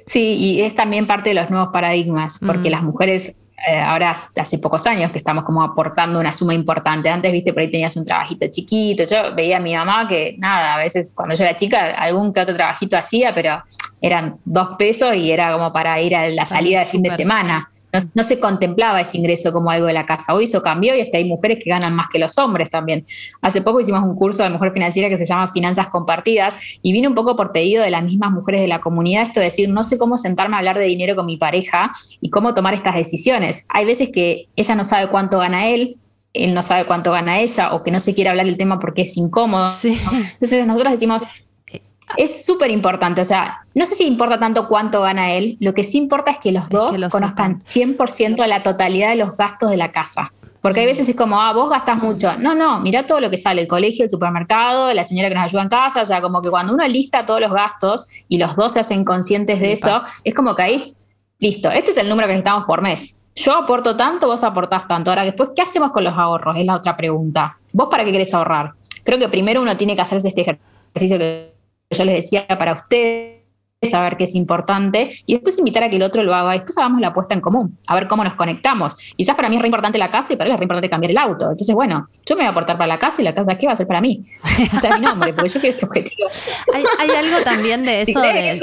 [0.06, 2.72] Sí, y es también parte de los nuevos paradigmas, porque mm.
[2.72, 7.08] las mujeres eh, ahora hace pocos años que estamos como aportando una suma importante.
[7.08, 9.04] Antes, viste, por ahí tenías un trabajito chiquito.
[9.04, 12.40] Yo veía a mi mamá que, nada, a veces cuando yo era chica, algún que
[12.40, 13.62] otro trabajito hacía, pero
[14.00, 17.68] eran dos pesos y era como para ir a la salida de fin de semana.
[18.14, 20.32] No, se contemplaba ese ingreso como algo de la casa.
[20.34, 23.04] Hoy eso cambió y hasta hay mujeres que ganan más que los hombres también.
[23.42, 27.08] Hace poco hicimos un curso de mujer financiera que se llama Finanzas Compartidas y vino
[27.08, 29.84] un poco por pedido de las mismas mujeres de la comunidad esto de decir, no
[29.84, 33.66] sé cómo sentarme a hablar de dinero con mi pareja y cómo tomar estas decisiones.
[33.68, 35.98] Hay veces que ella no sabe cuánto gana él,
[36.32, 39.02] él no sabe cuánto gana ella o que no se quiere hablar el tema porque
[39.02, 39.70] es incómodo.
[39.84, 41.22] Entonces nosotros decimos,
[42.16, 45.84] es súper importante, o sea, no sé si importa tanto cuánto gana él, lo que
[45.84, 49.92] sí importa es que los dos conozcan 100% la totalidad de los gastos de la
[49.92, 50.32] casa.
[50.60, 52.36] Porque hay veces es como, ah, vos gastas mucho.
[52.38, 55.44] No, no, mira todo lo que sale, el colegio, el supermercado, la señora que nos
[55.44, 58.54] ayuda en casa, o sea, como que cuando uno lista todos los gastos y los
[58.54, 60.82] dos se hacen conscientes de eso, es como que ahí,
[61.40, 63.18] listo, este es el número que necesitamos por mes.
[63.34, 65.10] Yo aporto tanto, vos aportás tanto.
[65.10, 66.56] Ahora, después, ¿qué hacemos con los ahorros?
[66.56, 67.58] Es la otra pregunta.
[67.72, 68.72] ¿Vos para qué querés ahorrar?
[69.04, 71.51] Creo que primero uno tiene que hacerse este ejercicio que
[71.92, 73.42] yo les decía para ustedes,
[73.90, 76.76] saber qué es importante y después invitar a que el otro lo haga y después
[76.78, 78.96] hagamos la apuesta en común, a ver cómo nos conectamos.
[79.16, 81.10] Quizás para mí es re importante la casa y para él es re importante cambiar
[81.10, 81.50] el auto.
[81.50, 83.72] Entonces, bueno, yo me voy a aportar para la casa y la casa, ¿qué va
[83.72, 84.20] a ser para mí?
[84.58, 86.28] Está mi nombre, porque yo quiero este objetivo.
[87.00, 88.60] Hay, algo también de eso de,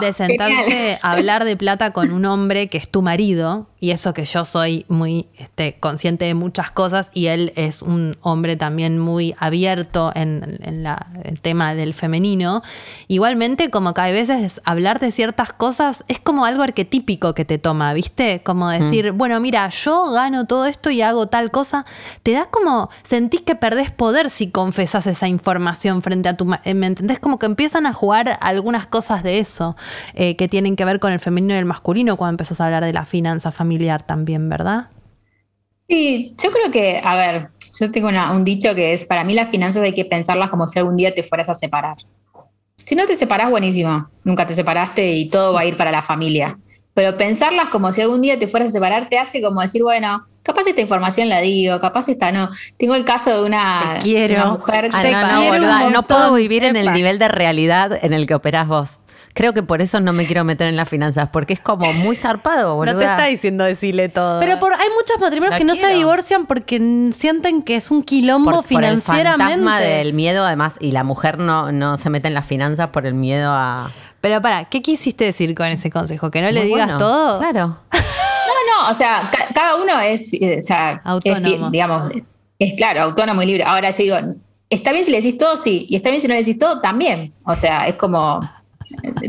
[0.00, 4.12] de, sentarte a hablar de plata con un hombre que es tu marido y eso
[4.12, 8.98] que yo soy muy este, consciente de muchas cosas y él es un hombre también
[8.98, 12.62] muy abierto en, el tema del femenino.
[13.08, 17.56] Igualmente, como que a veces hablar de ciertas cosas es como algo arquetípico que te
[17.56, 18.42] toma, ¿viste?
[18.42, 19.18] Como decir, mm.
[19.18, 21.86] bueno, mira, yo gano todo esto y hago tal cosa.
[22.22, 26.44] Te da como, sentís que perdés poder si confesas esa información frente a tu...
[26.44, 27.18] ¿Me entendés?
[27.18, 29.74] Como que empiezan a jugar algunas cosas de eso
[30.12, 32.84] eh, que tienen que ver con el femenino y el masculino cuando empezás a hablar
[32.84, 34.88] de la finanza familiar familiar también, ¿verdad?
[35.88, 39.48] Sí, yo creo que, a ver, yo tengo un dicho que es, para mí las
[39.48, 41.98] finanzas hay que pensarlas como si algún día te fueras a separar.
[42.84, 46.02] Si no te separás, buenísimo, nunca te separaste y todo va a ir para la
[46.02, 46.58] familia.
[46.94, 50.26] Pero pensarlas como si algún día te fueras a separar te hace como decir, bueno,
[50.42, 52.50] capaz esta información la digo, capaz esta no.
[52.76, 54.58] Tengo el caso de una, te quiero.
[54.58, 54.90] mujer.
[54.90, 58.98] te no, no, puedo vivir en el nivel de realidad en el que operás vos.
[59.40, 62.14] Creo que por eso no me quiero meter en las finanzas, porque es como muy
[62.14, 62.92] zarpado, boluda.
[62.92, 64.38] No te está diciendo decirle todo.
[64.38, 68.62] Pero por, hay muchos matrimonios que no se divorcian porque sienten que es un quilombo
[68.62, 69.06] financieramente.
[69.06, 72.44] Por el fantasma del miedo, además, y la mujer no, no se mete en las
[72.44, 73.90] finanzas por el miedo a...
[74.20, 76.30] Pero para, ¿qué quisiste decir con ese consejo?
[76.30, 77.38] ¿Que no le digas todo?
[77.38, 77.78] Claro.
[77.94, 81.70] No, no, o sea, cada uno es, o sea, autónomo.
[81.70, 82.12] digamos,
[82.58, 83.64] es claro, autónomo y libre.
[83.64, 84.16] Ahora yo digo,
[84.68, 86.82] está bien si le decís todo, sí, y está bien si no le decís todo,
[86.82, 87.32] también.
[87.44, 88.42] O sea, es como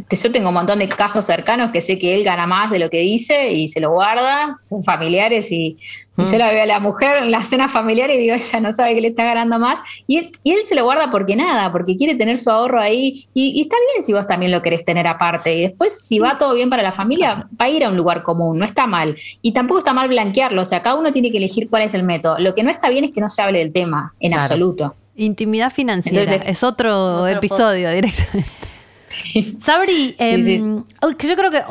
[0.09, 2.89] yo tengo un montón de casos cercanos que sé que él gana más de lo
[2.89, 5.78] que dice y se lo guarda, son familiares y,
[6.18, 6.39] yo mm.
[6.39, 9.01] la veo a la mujer en la cena familiar y digo, ella no sabe que
[9.01, 9.80] le está ganando más.
[10.07, 13.28] Y él, y él se lo guarda porque nada, porque quiere tener su ahorro ahí.
[13.34, 15.55] Y, está bien si vos también lo querés tener aparte.
[15.55, 18.24] Y después, si va todo bien para la familia, va a ir a un lugar
[18.24, 19.16] común, no está mal.
[19.41, 22.03] Y tampoco está mal blanquearlo, o sea, cada uno tiene que elegir cuál es el
[22.03, 22.38] método.
[22.39, 24.95] Lo que no está bien es que no se hable del tema en absoluto.
[25.16, 28.70] Intimidad financiera, es otro, episodio directamente.
[29.64, 30.84] Sabri, em,
[31.20, 31.64] yo creo que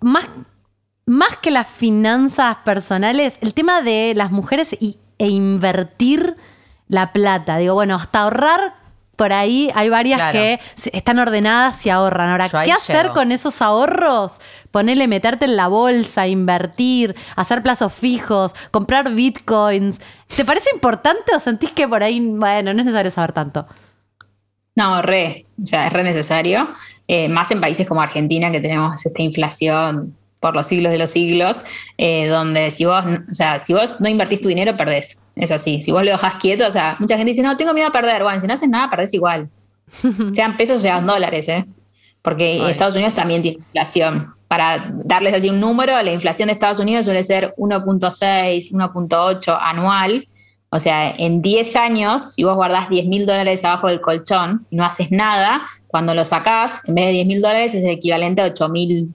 [0.00, 0.26] más,
[1.06, 6.36] más que las finanzas personales, el tema de las mujeres y, e invertir
[6.86, 7.58] la plata.
[7.58, 8.74] Digo, bueno, hasta ahorrar
[9.18, 10.32] por ahí hay varias Claro.
[10.32, 10.60] que
[10.92, 12.30] están ordenadas y ahorran.
[12.30, 13.14] Ahora, ¿qué hacer llego.
[13.14, 14.40] con esos ahorros?
[14.70, 19.98] Ponerle, meterte en la bolsa, invertir, hacer plazos fijos, comprar bitcoins.
[20.34, 23.66] ¿Te parece importante o sentís que por ahí, bueno, no es necesario saber tanto?
[24.78, 26.68] No, re, o sea, es re necesario.
[27.08, 31.10] Eh, más en países como Argentina, que tenemos esta inflación por los siglos de los
[31.10, 31.64] siglos,
[31.96, 35.20] eh, donde si vos, o sea, si vos no invertís tu dinero, perdés.
[35.34, 35.82] Es así.
[35.82, 38.22] Si vos lo dejás quieto, o sea, mucha gente dice, no, tengo miedo a perder.
[38.22, 39.48] Bueno, si no haces nada, perdés igual.
[40.32, 41.64] sean pesos, sean dólares, ¿eh?
[42.22, 42.70] Porque Ay.
[42.70, 44.32] Estados Unidos también tiene inflación.
[44.46, 50.28] Para darles así un número, la inflación de Estados Unidos suele ser 1.6, 1.8 anual.
[50.70, 54.76] O sea, en 10 años, si vos guardás 10 mil dólares abajo del colchón y
[54.76, 58.42] no haces nada, cuando lo sacás, en vez de 10 mil dólares es el equivalente
[58.42, 59.14] a 8.300,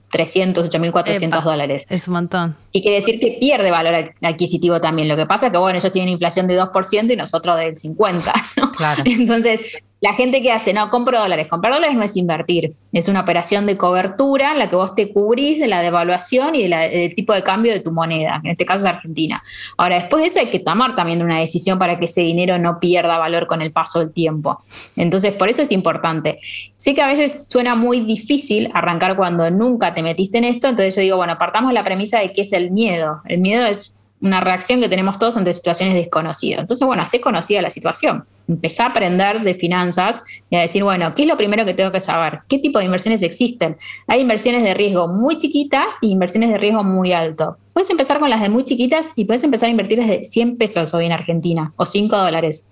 [0.68, 1.40] 8.400 Epa.
[1.40, 1.86] dólares.
[1.88, 2.56] Es un montón.
[2.72, 5.06] Y quiere decir que pierde valor ad- adquisitivo también.
[5.08, 8.32] Lo que pasa es que, bueno, ellos tienen inflación de 2% y nosotros del 50%.
[8.56, 8.72] ¿no?
[8.72, 9.02] Claro.
[9.06, 9.60] Entonces,
[10.04, 11.46] la gente que hace, no, compro dólares.
[11.48, 12.74] Comprar dólares no es invertir.
[12.92, 16.68] Es una operación de cobertura en la que vos te cubrís de la devaluación y
[16.68, 18.38] del tipo de cambio de tu moneda.
[18.44, 19.42] En este caso es Argentina.
[19.78, 22.80] Ahora, después de eso hay que tomar también una decisión para que ese dinero no
[22.80, 24.58] pierda valor con el paso del tiempo.
[24.94, 26.38] Entonces, por eso es importante.
[26.76, 30.94] Sé que a veces suena muy difícil arrancar cuando nunca te metiste en esto, entonces
[30.96, 33.22] yo digo, bueno, partamos la premisa de qué es el miedo.
[33.24, 36.60] El miedo es una reacción que tenemos todos ante situaciones desconocidas.
[36.60, 38.24] Entonces, bueno, hacer conocida la situación.
[38.48, 41.92] Empezá a aprender de finanzas y a decir, bueno, ¿qué es lo primero que tengo
[41.92, 42.40] que saber?
[42.48, 43.76] ¿Qué tipo de inversiones existen?
[44.06, 47.58] Hay inversiones de riesgo muy chiquita y inversiones de riesgo muy alto.
[47.74, 50.94] Puedes empezar con las de muy chiquitas y puedes empezar a invertir desde 100 pesos
[50.94, 52.66] hoy en Argentina o 5 dólares.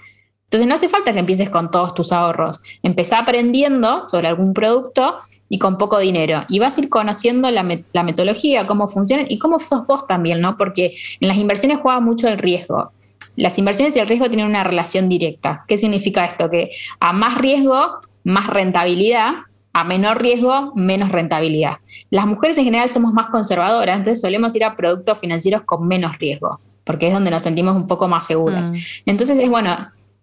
[0.45, 2.61] Entonces no hace falta que empieces con todos tus ahorros.
[2.83, 5.19] Empezá aprendiendo sobre algún producto
[5.53, 6.47] y con poco dinero.
[6.49, 10.07] Y vas a ir conociendo la, met- la metodología, cómo funcionan y cómo sos vos
[10.07, 10.57] también, ¿no?
[10.57, 12.93] Porque en las inversiones juega mucho el riesgo.
[13.37, 15.67] Las inversiones y el riesgo tienen una relación directa.
[15.69, 16.49] ¿Qué significa esto?
[16.49, 19.33] Que a más riesgo, más rentabilidad,
[19.75, 21.77] a menor riesgo, menos rentabilidad.
[22.09, 26.17] Las mujeres en general somos más conservadoras, entonces solemos ir a productos financieros con menos
[26.19, 28.71] riesgo, porque es donde nos sentimos un poco más seguras.
[28.71, 28.77] Mm.
[29.05, 29.77] Entonces es bueno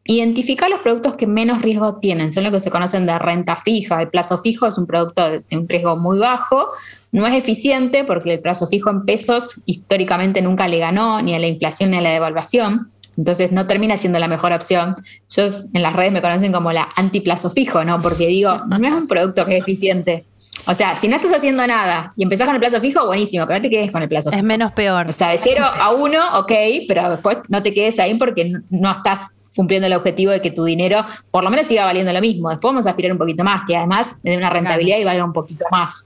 [0.06, 4.02] identificar los productos que menos riesgo tienen, son los que se conocen de renta fija.
[4.02, 6.70] El plazo fijo es un producto de un riesgo muy bajo,
[7.12, 11.40] no es eficiente porque el plazo fijo en pesos históricamente nunca le ganó ni a
[11.40, 12.90] la inflación ni a la devaluación.
[13.18, 14.96] Entonces no termina siendo la mejor opción.
[15.30, 15.44] Yo
[15.74, 18.02] en las redes me conocen como la antiplazo fijo, ¿no?
[18.02, 20.24] Porque digo, no es un producto que es eficiente.
[20.68, 23.60] O sea, si no estás haciendo nada y empezás con el plazo fijo, buenísimo, pero
[23.60, 24.46] no te quedes con el plazo Es fijo.
[24.48, 25.08] menos peor.
[25.10, 26.52] O sea, de cero a uno, ok,
[26.88, 29.28] pero después no te quedes ahí porque no estás
[29.60, 32.50] cumpliendo el objetivo de que tu dinero por lo menos siga valiendo lo mismo.
[32.50, 35.26] Después vamos a aspirar un poquito más, que además me dé una rentabilidad y valga
[35.26, 36.06] un poquito más.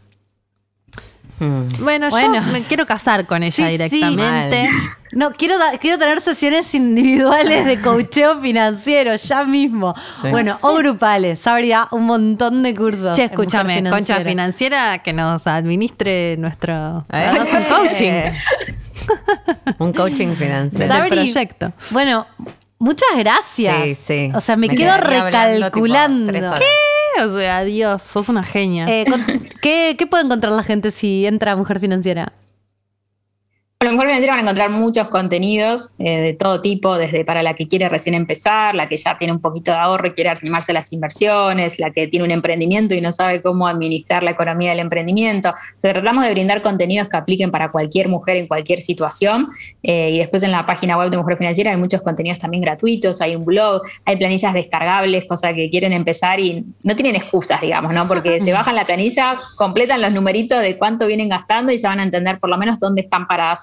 [1.40, 1.68] Hmm.
[1.80, 2.42] Bueno, Bueno.
[2.44, 3.72] yo me quiero casar con ella Sí, sí.
[3.74, 4.70] directamente.
[5.12, 9.94] No, quiero, quiero tener sesiones individuales de coacheo financiero ya mismo.
[10.24, 10.30] Sí.
[10.32, 11.46] Bueno, o grupales.
[11.46, 13.16] Habría un montón de cursos.
[13.16, 14.98] Che, escúchame, concha Financiera.
[15.04, 18.32] que nos administre nuestro Eh, un coaching
[19.78, 20.88] Un coaching financiero.
[20.88, 21.72] Sabri, proyecto.
[21.92, 22.26] Bueno,
[22.84, 23.84] muchas gracias.
[23.84, 24.32] Sí, sí.
[24.36, 26.32] O sea, me, Me quedo quedaría hablando, tipo, recalculando.
[26.38, 26.62] horas.
[27.26, 28.86] O sea, Dios, sos una genia.
[28.88, 29.24] Eh, con-
[29.62, 32.34] ¿qué, ¿Qué puede encontrar la gente si entra a Mujer Financiera?
[33.84, 37.44] A lo mejor financiera van a encontrar muchos contenidos eh, de todo tipo, desde para
[37.44, 40.30] la que quiere recién empezar, la que ya tiene un poquito de ahorro y quiere
[40.30, 44.32] animarse a las inversiones, la que tiene un emprendimiento y no sabe cómo administrar la
[44.32, 45.50] economía del emprendimiento.
[45.50, 49.50] O sea, tratamos de brindar contenidos que apliquen para cualquier mujer en cualquier situación.
[49.82, 53.20] Eh, y después en la página web de Mujer Financiera hay muchos contenidos también gratuitos,
[53.20, 57.92] hay un blog, hay planillas descargables, cosas que quieren empezar y no tienen excusas, digamos,
[57.92, 58.08] ¿no?
[58.08, 62.00] Porque se bajan la planilla, completan los numeritos de cuánto vienen gastando y ya van
[62.00, 63.62] a entender por lo menos dónde están paradas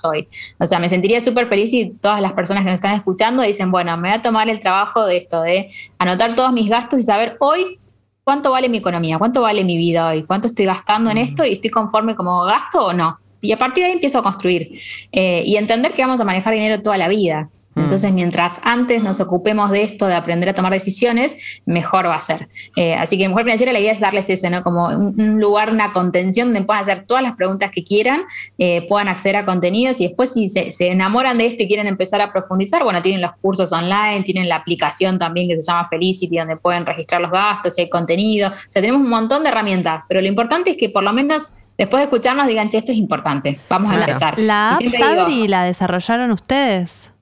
[0.58, 3.70] O sea, me sentiría súper feliz si todas las personas que nos están escuchando dicen,
[3.70, 7.02] bueno, me voy a tomar el trabajo de esto, de anotar todos mis gastos y
[7.02, 7.78] saber hoy
[8.24, 11.52] cuánto vale mi economía, cuánto vale mi vida hoy, cuánto estoy gastando en esto y
[11.52, 13.18] estoy conforme como gasto o no.
[13.40, 14.78] Y a partir de ahí empiezo a construir
[15.12, 17.48] Eh, y entender que vamos a manejar dinero toda la vida.
[17.80, 22.20] Entonces, mientras antes nos ocupemos de esto, de aprender a tomar decisiones, mejor va a
[22.20, 22.48] ser.
[22.76, 24.62] Eh, así que Mujer Financiera, la idea es darles ese, ¿no?
[24.62, 28.22] Como un, un lugar, una contención donde puedan hacer todas las preguntas que quieran,
[28.58, 31.86] eh, puedan acceder a contenidos y después si se, se enamoran de esto y quieren
[31.86, 35.86] empezar a profundizar, bueno, tienen los cursos online, tienen la aplicación también que se llama
[35.88, 38.48] Felicity, donde pueden registrar los gastos, y hay contenido.
[38.50, 41.52] O sea, tenemos un montón de herramientas, pero lo importante es que por lo menos
[41.78, 44.38] después de escucharnos digan, che, esto es importante, vamos a empezar.
[44.38, 47.12] La Y app digo, Sabri la desarrollaron ustedes.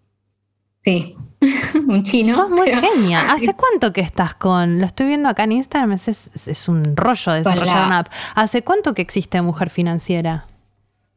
[0.91, 1.14] Sí,
[1.86, 2.34] un chino.
[2.34, 3.30] Sos muy pero- genia.
[3.32, 4.80] ¿Hace cuánto que estás con.?
[4.80, 7.86] Lo estoy viendo acá en Instagram, es, es- es un rollo desarrollar Hola.
[7.86, 8.09] una app.
[8.34, 10.47] ¿Hace cuánto que existe Mujer Financiera?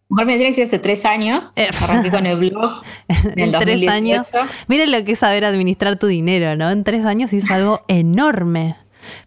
[0.10, 1.54] Mujer Financiera existe hace tres años.
[1.56, 1.70] Eh.
[1.82, 3.90] Arranqué con el blog en el tres 2018.
[3.92, 4.28] años.
[4.68, 6.70] Miren lo que es saber administrar tu dinero, ¿no?
[6.70, 8.76] En tres años hizo algo enorme.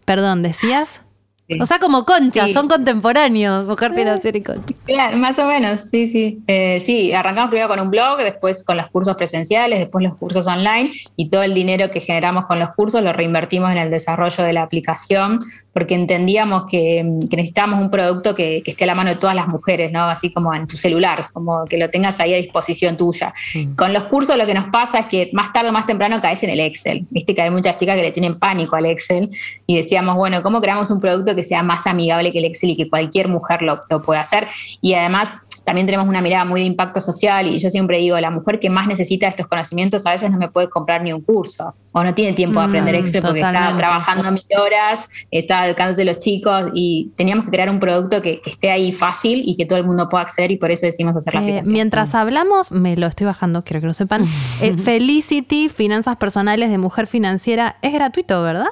[0.05, 1.01] Perdón, ¿decías?
[1.47, 1.59] Sí.
[1.61, 2.53] O sea, como concha, Sí.
[2.53, 4.73] son contemporáneos, mujer financiera y concha.
[4.85, 6.39] Claro, más o menos, sí, sí.
[6.47, 10.47] Eh, sí, arrancamos primero con un blog, después con los cursos presenciales, después los cursos
[10.47, 14.43] online y todo el dinero que generamos con los cursos lo reinvertimos en el desarrollo
[14.43, 15.37] de la aplicación
[15.75, 19.17] porque entendíamos que, mm, que necesitábamos un producto que, que esté a la mano de
[19.17, 20.05] todas las mujeres, ¿no?
[20.05, 23.33] Así como en tu celular, como que lo tengas ahí a disposición tuya.
[23.75, 26.41] Con los cursos lo que nos pasa es que más tarde o más temprano caes
[26.43, 27.05] en el Excel.
[27.09, 29.29] Viste que hay muchas chicas que le tienen pánico al Excel
[29.67, 32.77] y decíamos, bueno, ¿cómo creamos un producto que sea más amigable que el Excel y
[32.77, 34.47] que cualquier mujer lo, lo pueda hacer?
[34.79, 38.29] Y además también tenemos una mirada muy de impacto social y yo siempre digo, la
[38.31, 41.73] mujer que más necesita estos conocimientos a veces no me puede comprar ni un curso
[41.91, 46.01] o no tiene tiempo de aprender Mm, Excel porque está trabajando mil horas, está educándose
[46.01, 49.55] de los chicos y teníamos que crear un producto que, que esté ahí fácil y
[49.57, 51.73] que todo el mundo pueda acceder y por eso decidimos hacer la Eh, aplicación.
[51.73, 54.23] mientras hablamos, me lo estoy bajando, quiero que lo sepan.
[54.61, 58.67] Eh, Felicity, Finanzas Personales de Mujer Financiera, es gratuito, ¿verdad?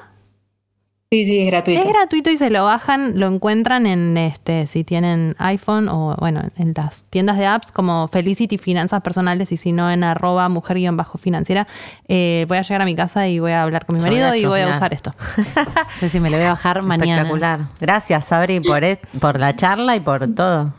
[1.14, 1.80] Sí, sí, es gratuito.
[1.80, 6.42] Es gratuito y se lo bajan, lo encuentran en este, si tienen iPhone o bueno,
[6.56, 11.68] en las tiendas de apps como Felicity Finanzas Personales y si no en arroba mujer-financiera.
[12.08, 14.18] Eh, voy a llegar a mi casa y voy a hablar con mi Yo voy
[14.18, 15.14] a marido y voy a usar esto.
[16.00, 17.12] Sí, sí, me lo voy a bajar mañana.
[17.22, 17.60] Espectacular.
[17.80, 20.72] Gracias, Sabri, por, e- por la charla y por todo.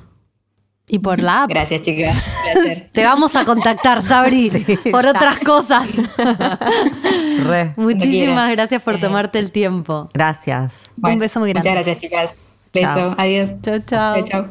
[0.88, 1.50] Y por la app.
[1.50, 2.16] Gracias, chicas.
[2.16, 2.90] Un placer.
[2.94, 4.50] Te vamos a contactar, Sabri,
[4.92, 5.12] por ya.
[5.12, 5.92] otras cosas.
[7.46, 7.74] Re.
[7.76, 10.10] Muchísimas gracias por tomarte el tiempo.
[10.14, 10.84] Gracias.
[10.96, 11.70] Bueno, beso muy grande.
[11.70, 12.36] Muchas gracias, chicas.
[12.72, 12.94] Beso.
[12.94, 13.16] Chao.
[13.18, 13.52] Adiós.
[13.62, 14.16] Chao, chao.
[14.16, 14.48] Chao, chao.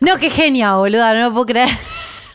[0.00, 1.68] No, qué genia, boluda, no lo puedo creer.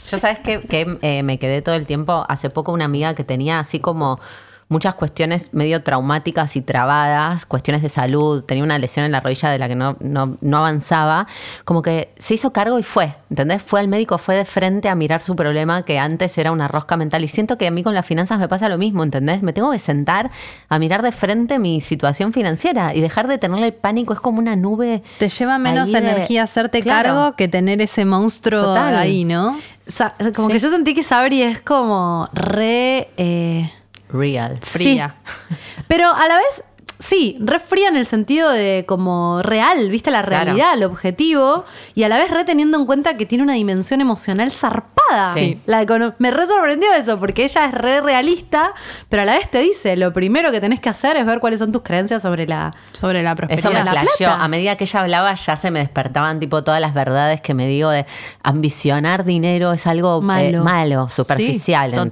[0.10, 3.24] Yo sabes que, que, eh, me quedé todo el tiempo, hace poco una amiga que
[3.24, 4.20] tenía así como
[4.68, 9.50] muchas cuestiones medio traumáticas y trabadas, cuestiones de salud, tenía una lesión en la rodilla
[9.52, 11.28] de la que no, no, no avanzaba,
[11.66, 13.62] como que se hizo cargo y fue, ¿entendés?
[13.62, 16.98] Fue al médico, fue de frente a mirar su problema que antes era una rosca
[16.98, 19.44] mental y siento que a mí con las finanzas me pasa lo mismo, ¿entendés?
[19.44, 20.32] Me tengo que sentar
[20.68, 24.56] a mirar de frente mi situación financiera y dejar de tenerle pánico, es como una
[24.56, 25.04] nube.
[25.20, 27.10] Te lleva menos ahí de- energía hacerte Claro.
[27.10, 28.96] cargo que tener ese monstruo Total.
[28.96, 29.60] ahí, ¿no?
[29.82, 30.54] Sa- como Sí.
[30.54, 33.10] que yo sentí que Sabri es como re.
[33.18, 33.72] eh,
[34.16, 34.60] Real.
[34.62, 35.16] Fría.
[35.24, 35.56] Sí.
[35.88, 36.64] Pero a la vez,
[37.00, 40.46] sí, re fría en el sentido de como real, viste la Claro.
[40.46, 44.02] realidad, el objetivo, y a la vez re teniendo en cuenta que tiene una dimensión
[44.02, 45.34] emocional zarpada.
[45.34, 45.60] Sí.
[45.66, 45.86] La
[46.18, 48.74] me re sorprendió eso, porque ella es re realista,
[49.10, 51.60] pero a la vez te dice, lo primero que tenés que hacer es ver cuáles
[51.60, 52.74] son tus creencias sobre la...
[52.92, 53.70] Sobre la Eso prosperidad.
[53.72, 54.18] me la flasheó.
[54.30, 54.44] plata.
[54.44, 57.68] A medida que ella hablaba, ya se me despertaban tipo todas las verdades que me
[57.68, 58.06] digo de
[58.44, 61.10] ambicionar dinero es algo eh, Malo.
[61.10, 61.92] superficial.
[61.92, 62.04] Sí, ¿entendés?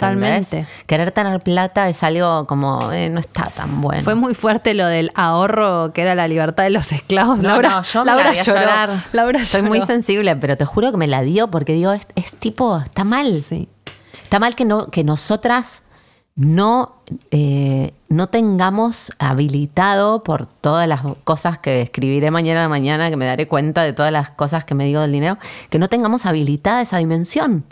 [0.49, 0.65] totalmente.
[0.86, 4.03] Querer tener plata es algo como eh, no está tan bueno.
[4.03, 7.38] Fue muy fuerte lo del ahorro, que era la libertad de los esclavos.
[7.39, 8.59] No, Laura, no, yo me Laura la vi a lloró.
[8.59, 8.89] llorar.
[9.13, 9.69] Laura Soy lloró.
[9.76, 13.03] muy sensible, pero te juro que me la dio porque digo, es, es tipo, está
[13.03, 13.43] mal.
[13.47, 13.67] Sí.
[14.24, 15.84] Está mal que, no, que nosotras
[16.36, 16.95] no,
[17.32, 23.17] eh, no tengamos habilitado por todas las cosas que escribiré mañana a la mañana, que
[23.17, 25.38] me daré cuenta de todas las cosas que me digo del dinero,
[25.69, 27.65] que no tengamos habilitada esa dimensión.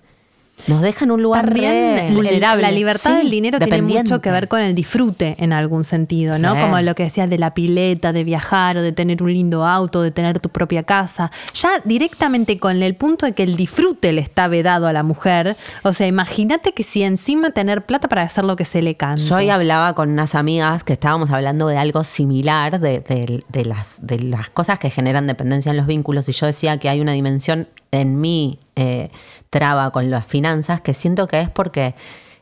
[0.68, 2.62] Nos deja en un lugar También vulnerable.
[2.62, 6.38] la libertad Sí, del dinero tiene mucho que ver con el disfrute en algún sentido,
[6.38, 6.54] ¿no?
[6.54, 6.62] Sí.
[6.62, 10.04] Como lo que decías de la pileta, de viajar o de tener un lindo auto,
[10.04, 11.32] de tener tu propia casa.
[11.56, 15.56] Ya directamente con el punto de que el disfrute le está vedado a la mujer.
[15.82, 19.24] O sea, imagínate que si encima tener plata para hacer lo que se le canta.
[19.24, 23.66] Yo hoy hablaba con unas amigas que estábamos hablando de algo similar, de, de- de
[23.66, 27.02] las, de las cosas que generan dependencia en los vínculos, y yo decía que hay
[27.02, 29.10] una dimensión en mi eh,
[29.52, 31.94] traba con las finanzas que siento que es porque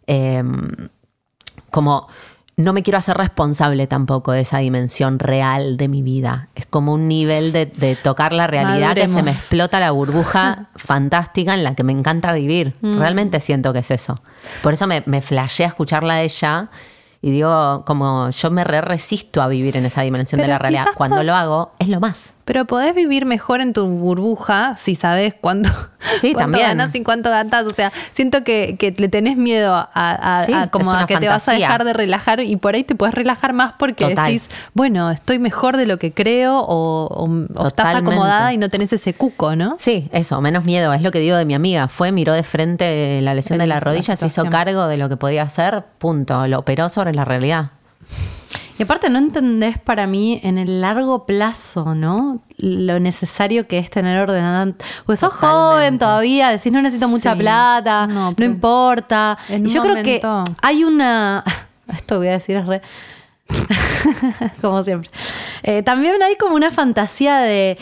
[0.08, 0.42] eh,
[1.72, 2.08] como
[2.56, 6.50] no me quiero hacer responsable tampoco de esa dimensión real de mi vida.
[6.56, 10.68] Es como un nivel de, de tocar la realidad que se me explota la burbuja
[10.76, 12.76] fantástica en la que me encanta vivir.
[12.82, 13.00] Mm.
[13.00, 14.14] Realmente siento que es eso.
[14.62, 16.70] Por eso me, me flashé a escucharla a ella
[17.22, 20.88] y digo, como yo me re resisto a vivir en esa dimensión de la realidad.
[20.96, 22.34] Cuando por- lo hago, es lo más.
[22.50, 25.70] Pero podés vivir mejor en tu burbuja si sabes cuánto,
[26.20, 26.68] Sí, cuánto también.
[26.70, 27.68] ganas y cuánto gastas.
[27.68, 31.18] O sea, siento que, que le tenés miedo a, a- Sí, a como a que
[31.18, 34.26] te vas a dejar de relajar y por ahí te puedes relajar más porque Total.
[34.26, 38.68] decís, bueno, estoy mejor de lo que creo o, o- o estás acomodada y no
[38.70, 39.76] tenés ese cuco, ¿no?
[39.78, 40.92] Sí, eso, menos miedo.
[40.94, 41.88] Es lo que digo de mi amiga.
[41.88, 44.98] Fue, miró de frente la lesión de El- la la rodilla, se hizo cargo de
[44.98, 46.48] lo que podía hacer, punto.
[46.48, 47.74] Lo operó sobre la realidad.
[48.80, 52.42] Y aparte no entendés para mí en el largo plazo, ¿no?
[52.58, 54.74] Lo necesario que es tener ordenada.
[55.06, 55.60] Pues sos Totalmente.
[55.76, 57.40] joven todavía, decís no necesito mucha Sí.
[57.40, 59.38] plata, No, importa.
[59.50, 60.22] y yo creo que
[60.62, 61.44] hay una...
[61.94, 62.82] Esto voy a decir es re...
[64.62, 65.10] como siempre.
[65.64, 67.78] Eh, también hay como una fantasía de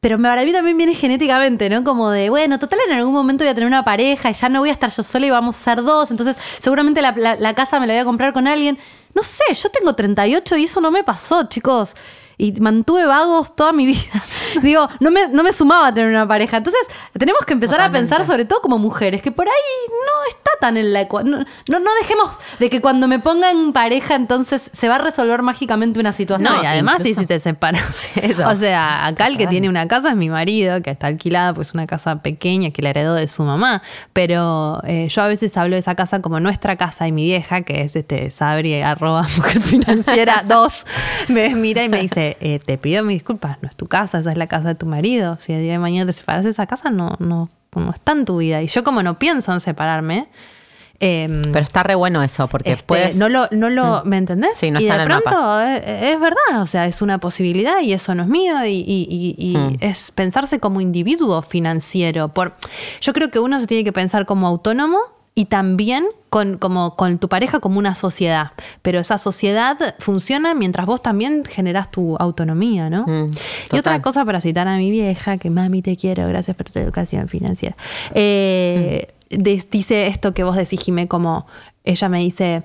[0.00, 1.82] pero para mí también viene genéticamente, ¿no?
[1.82, 4.60] Como de, bueno, total en algún momento voy a tener una pareja y ya no
[4.60, 7.54] voy a estar yo sola y vamos a ser dos, entonces seguramente la, la- la
[7.54, 8.76] casa me la voy a comprar con alguien.
[9.14, 11.94] No sé, yo tengo 38 y eso no me pasó, chicos.
[12.38, 14.00] Y mantuve vagos toda mi vida.
[14.62, 16.56] Digo, no me, no me sumaba a tener una pareja.
[16.56, 16.80] Entonces,
[17.18, 19.54] tenemos que empezar a pensar, sobre todo como mujeres, que por ahí
[19.90, 21.46] no está tan en la ecuación.
[21.70, 25.42] No, no, dejemos de que cuando me ponga en pareja, entonces se va a resolver
[25.42, 26.52] mágicamente una situación.
[26.52, 28.08] No, y además incluso- sí si te separas.
[28.22, 28.48] Eso.
[28.48, 31.74] O sea, acá el que tiene una casa es mi marido, que está alquilada, pues
[31.74, 33.82] una casa pequeña que la heredó de su mamá.
[34.12, 37.62] Pero eh, yo a veces hablo de esa casa como nuestra casa y mi vieja,
[37.62, 40.86] que es este Sabri, arroba mujer financiera 2,
[41.28, 44.32] me mira y me dice, eh, te pido mis disculpas, no es tu casa, esa
[44.32, 45.36] es la casa de tu marido.
[45.40, 48.24] Si el día de mañana te separas de esa casa, no, no, no está en
[48.24, 48.62] tu vida.
[48.62, 50.28] Y yo como no pienso en separarme,
[51.00, 53.16] em, Pero está re bueno eso, porque este, puedes.
[53.16, 54.56] no lo, no lo, ¿me entendés?
[54.56, 57.80] Sí, no y está de en pronto es, es verdad, o sea, es una posibilidad
[57.80, 59.76] y eso no es mío y, y- y- y Hmm.
[59.80, 62.28] es pensarse como individuo financiero.
[62.28, 62.54] Por,
[63.00, 64.98] yo creo que uno se tiene que pensar como autónomo
[65.36, 68.52] y también con, como, con tu pareja como una sociedad.
[68.82, 73.04] Pero esa sociedad funciona mientras vos también generás tu autonomía, ¿no?
[73.06, 73.30] Mm,
[73.72, 76.78] y otra cosa para citar a mi vieja, que mami te quiero, gracias por tu
[76.78, 77.76] educación financiera.
[78.14, 81.46] Eh, de- dice esto que vos decís, Jimé, como
[81.82, 82.62] ella me dice,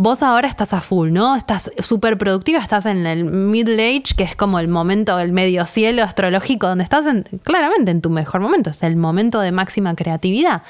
[0.00, 1.34] vos ahora estás a full, ¿no?
[1.34, 5.66] Estás súper productiva, estás en el middle age, que es como el momento, el medio
[5.66, 9.96] cielo astrológico, donde estás en- claramente en tu mejor momento, es el momento de máxima
[9.96, 10.62] creatividad.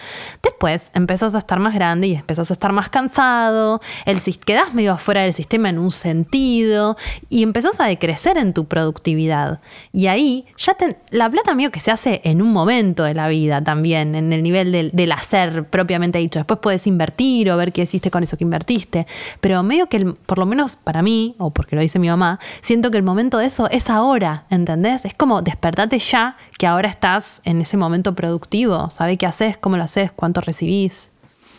[0.42, 4.94] Después empezás a estar más grande y empezás a estar más cansado, el, quedás medio
[4.94, 6.96] afuera del sistema en un sentido
[7.28, 9.60] y empezás a decrecer en tu productividad.
[9.92, 13.28] Y ahí ya te- la plata medio que se hace en un momento de la
[13.28, 16.38] vida también, en el nivel del, del hacer propiamente dicho.
[16.38, 19.06] Después puedes invertir o ver qué hiciste con eso que invertiste.
[19.40, 22.38] Pero medio que, el- por lo menos para mí, o porque lo dice mi mamá,
[22.62, 25.04] siento que el momento de eso es ahora, ¿entendés?
[25.04, 28.90] Es como despertate ya, que ahora estás en ese momento productivo.
[28.90, 29.56] ¿Sabés qué haces?
[29.58, 30.12] ¿Cómo lo haces?
[30.12, 31.10] ¿Cuánto recibís?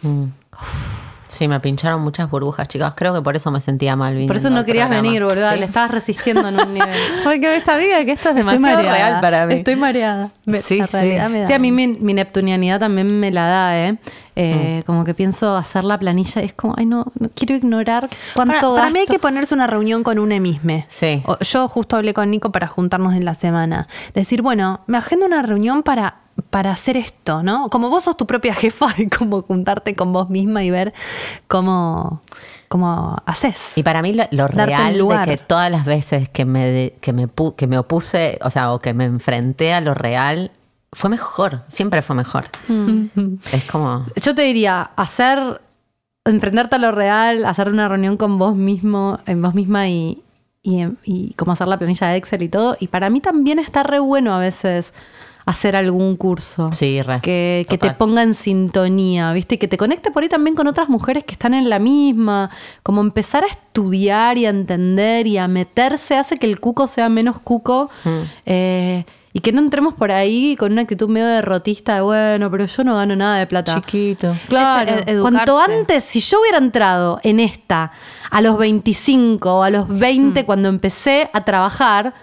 [0.02, 0.24] Mm.
[1.28, 2.92] Sí, me pincharon muchas burbujas, chicos.
[2.96, 4.26] Creo que por eso me sentía mal.
[4.26, 5.08] Por eso no querías programa.
[5.08, 5.52] venir, boludo.
[5.54, 5.60] Sí.
[5.60, 6.98] Le estabas resistiendo en un nivel.
[7.24, 8.98] Porque me está vida que esto es Estoy demasiado mareada.
[9.10, 9.54] real para mí.
[9.54, 10.32] Estoy mareada.
[10.46, 10.98] Me- Sí, la sí.
[10.98, 11.46] me da.
[11.46, 13.98] Sí, a mí mi, mi neptunianidad también me la da, ¿eh?
[14.42, 18.54] Eh, Como que pienso hacer la planilla, es como, ay, no, no quiero ignorar cuánto
[18.54, 20.86] Para, para mí hay que ponerse una reunión con un mismo.
[20.88, 21.22] Sí.
[21.26, 23.88] O- Yo justo hablé con Nico para juntarnos en la semana.
[24.14, 26.20] Decir, bueno, me agendo una reunión para,
[26.50, 27.70] para hacer esto, ¿no?
[27.70, 30.94] Como vos sos tu propia jefa y como juntarte con vos misma y ver
[31.48, 32.22] cómo,
[32.68, 33.78] cómo haces.
[33.78, 35.28] Y para mí lo, real de lugar.
[35.28, 38.72] que todas las veces que me, de- que, me pu- que me opuse, o sea,
[38.74, 40.52] o que me enfrenté a lo real,
[40.92, 41.64] fue mejor.
[41.68, 42.46] Siempre fue mejor.
[43.52, 44.06] Es como...
[44.22, 45.62] Yo te diría, hacer,
[46.26, 50.24] enfrentarte a lo real, hacer una reunión con vos mismo, en vos misma y,
[50.64, 52.76] y, y como hacer la planilla de Excel y todo.
[52.80, 54.94] Y para mí también está re bueno a veces
[55.46, 56.70] hacer algún curso.
[56.72, 57.22] Sí, re.
[57.22, 59.56] Que, que te ponga en sintonía, ¿viste?
[59.56, 62.52] Y que te conecte por ahí también con otras mujeres que están en la misma.
[62.84, 67.10] Como empezar a estudiar y a entender y a meterse hace que el cuco sea
[67.10, 67.90] menos cuco.
[68.04, 68.20] Mm.
[68.46, 72.66] Eh, y que no entremos por ahí con una actitud medio derrotista de, bueno, pero
[72.66, 73.76] yo no gano nada de plata.
[73.76, 74.36] Chiquito.
[74.48, 74.92] Claro.
[74.92, 75.46] Es, eh, educarse.
[75.46, 77.92] Cuanto antes, si yo hubiera entrado en esta
[78.32, 82.14] a los 25 o a los 20 cuando empecé a trabajar,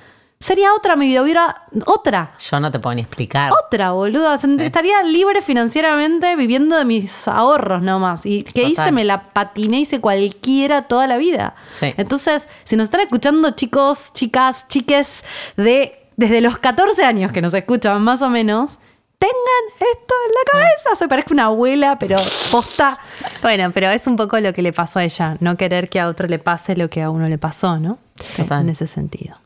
[0.41, 2.33] sería otra mi vida, hubiera otra.
[2.41, 3.53] Yo no te puedo ni explicar.
[3.65, 4.35] Otra, boluda.
[4.35, 8.27] Estaría libre financieramente viviendo de mis ahorros nomás.
[8.27, 8.73] Y que Total.
[8.73, 11.55] hice, me la patiné, hice cualquiera toda la vida.
[11.69, 11.95] Sí.
[11.97, 15.25] Entonces, si nos están escuchando chicos, chicas, chiques
[15.57, 18.79] de desde los 14 años que nos escuchan más o menos,
[19.19, 20.97] tengan esto en la cabeza.
[20.97, 22.17] Se parezco una abuela, pero
[22.51, 22.99] posta.
[23.43, 26.09] Bueno, pero es un poco lo que le pasó a ella, no querer que a
[26.09, 27.99] otro le pase lo que a uno le pasó, ¿no?
[28.37, 28.62] Total.
[28.62, 29.37] En ese sentido.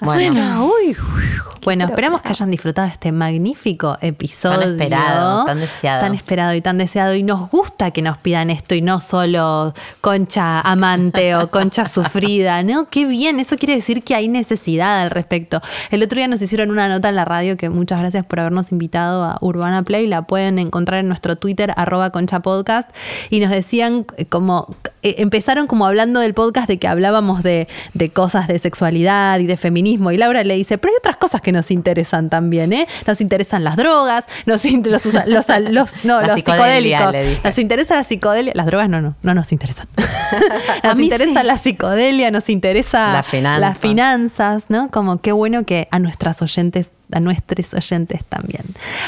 [0.00, 0.66] Bueno.
[0.66, 1.24] uy, uy.
[1.64, 4.60] bueno, esperamos que hayan disfrutado este magnífico episodio.
[4.60, 6.00] Tan esperado, tan deseado.
[6.00, 7.14] Tan esperado y tan deseado.
[7.14, 12.62] Y nos gusta que nos pidan esto y no solo concha amante o concha sufrida,
[12.62, 12.88] ¿no?
[12.88, 15.60] Qué bien, eso quiere decir que hay necesidad al respecto.
[15.90, 18.70] El otro día nos hicieron una nota en la radio que muchas gracias por habernos
[18.70, 20.06] invitado a Urbana Play.
[20.06, 22.88] La pueden encontrar en nuestro Twitter, arroba concha podcast.
[23.30, 28.10] Y nos decían como, eh, empezaron como hablando del podcast de que hablábamos de, de
[28.10, 30.10] cosas de sexualidad y de feminismo.
[30.12, 32.86] Y Laura le dice, pero hay otras cosas que nos interesan también, ¿eh?
[33.06, 37.14] Nos interesan las drogas, nos los, los, los- no, La los psicodélicos.
[37.44, 38.52] Nos interesa la psicodelia.
[38.54, 39.88] Las drogas no, no, no nos interesan.
[40.82, 41.46] A nos mí interesa sí.
[41.46, 43.58] la psicodelia, nos interesa La finanza.
[43.60, 44.88] las finanzas, ¿no?
[44.90, 48.64] Como qué bueno que a nuestras oyentes a nuestros oyentes también.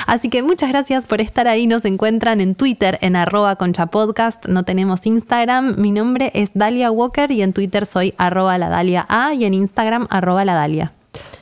[0.07, 1.67] Así que muchas gracias por estar ahí.
[1.67, 4.47] Nos encuentran en Twitter en arroba conchapodcast.
[4.47, 5.77] No tenemos Instagram.
[5.79, 9.55] Mi nombre es Dalia Walker y en Twitter soy arroba la Dalia A y en
[9.55, 10.93] Instagram arroba la Dalia.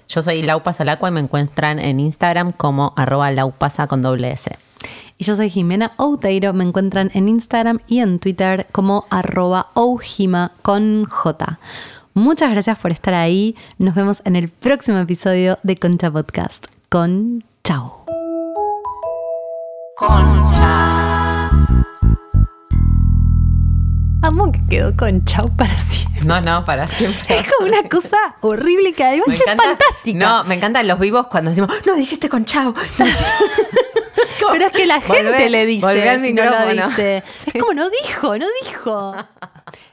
[0.09, 4.57] Yo soy Laupazalacua y me encuentran en Instagram como arroba laupasa con doble S.
[5.19, 10.53] Y yo soy Jimena Outeiro, me encuentran en Instagram y en Twitter como arroba oujima
[10.63, 11.59] con J.
[12.19, 13.55] Muchas gracias por estar ahí.
[13.79, 16.67] Nos vemos en el próximo episodio de Concha Podcast.
[16.89, 18.05] Con chao.
[24.23, 26.25] Amo que quedó con chau para siempre.
[26.25, 27.39] No, no, para siempre.
[27.39, 30.19] Es como una cosa horrible que además es fantástica.
[30.19, 32.75] No, me encantan los vivos cuando decimos, no dijiste con chau.
[34.51, 36.21] Pero es que la gente Volvé- le dice.
[36.27, 37.23] si no lo dice.
[37.47, 39.15] Es como no dijo, no dijo.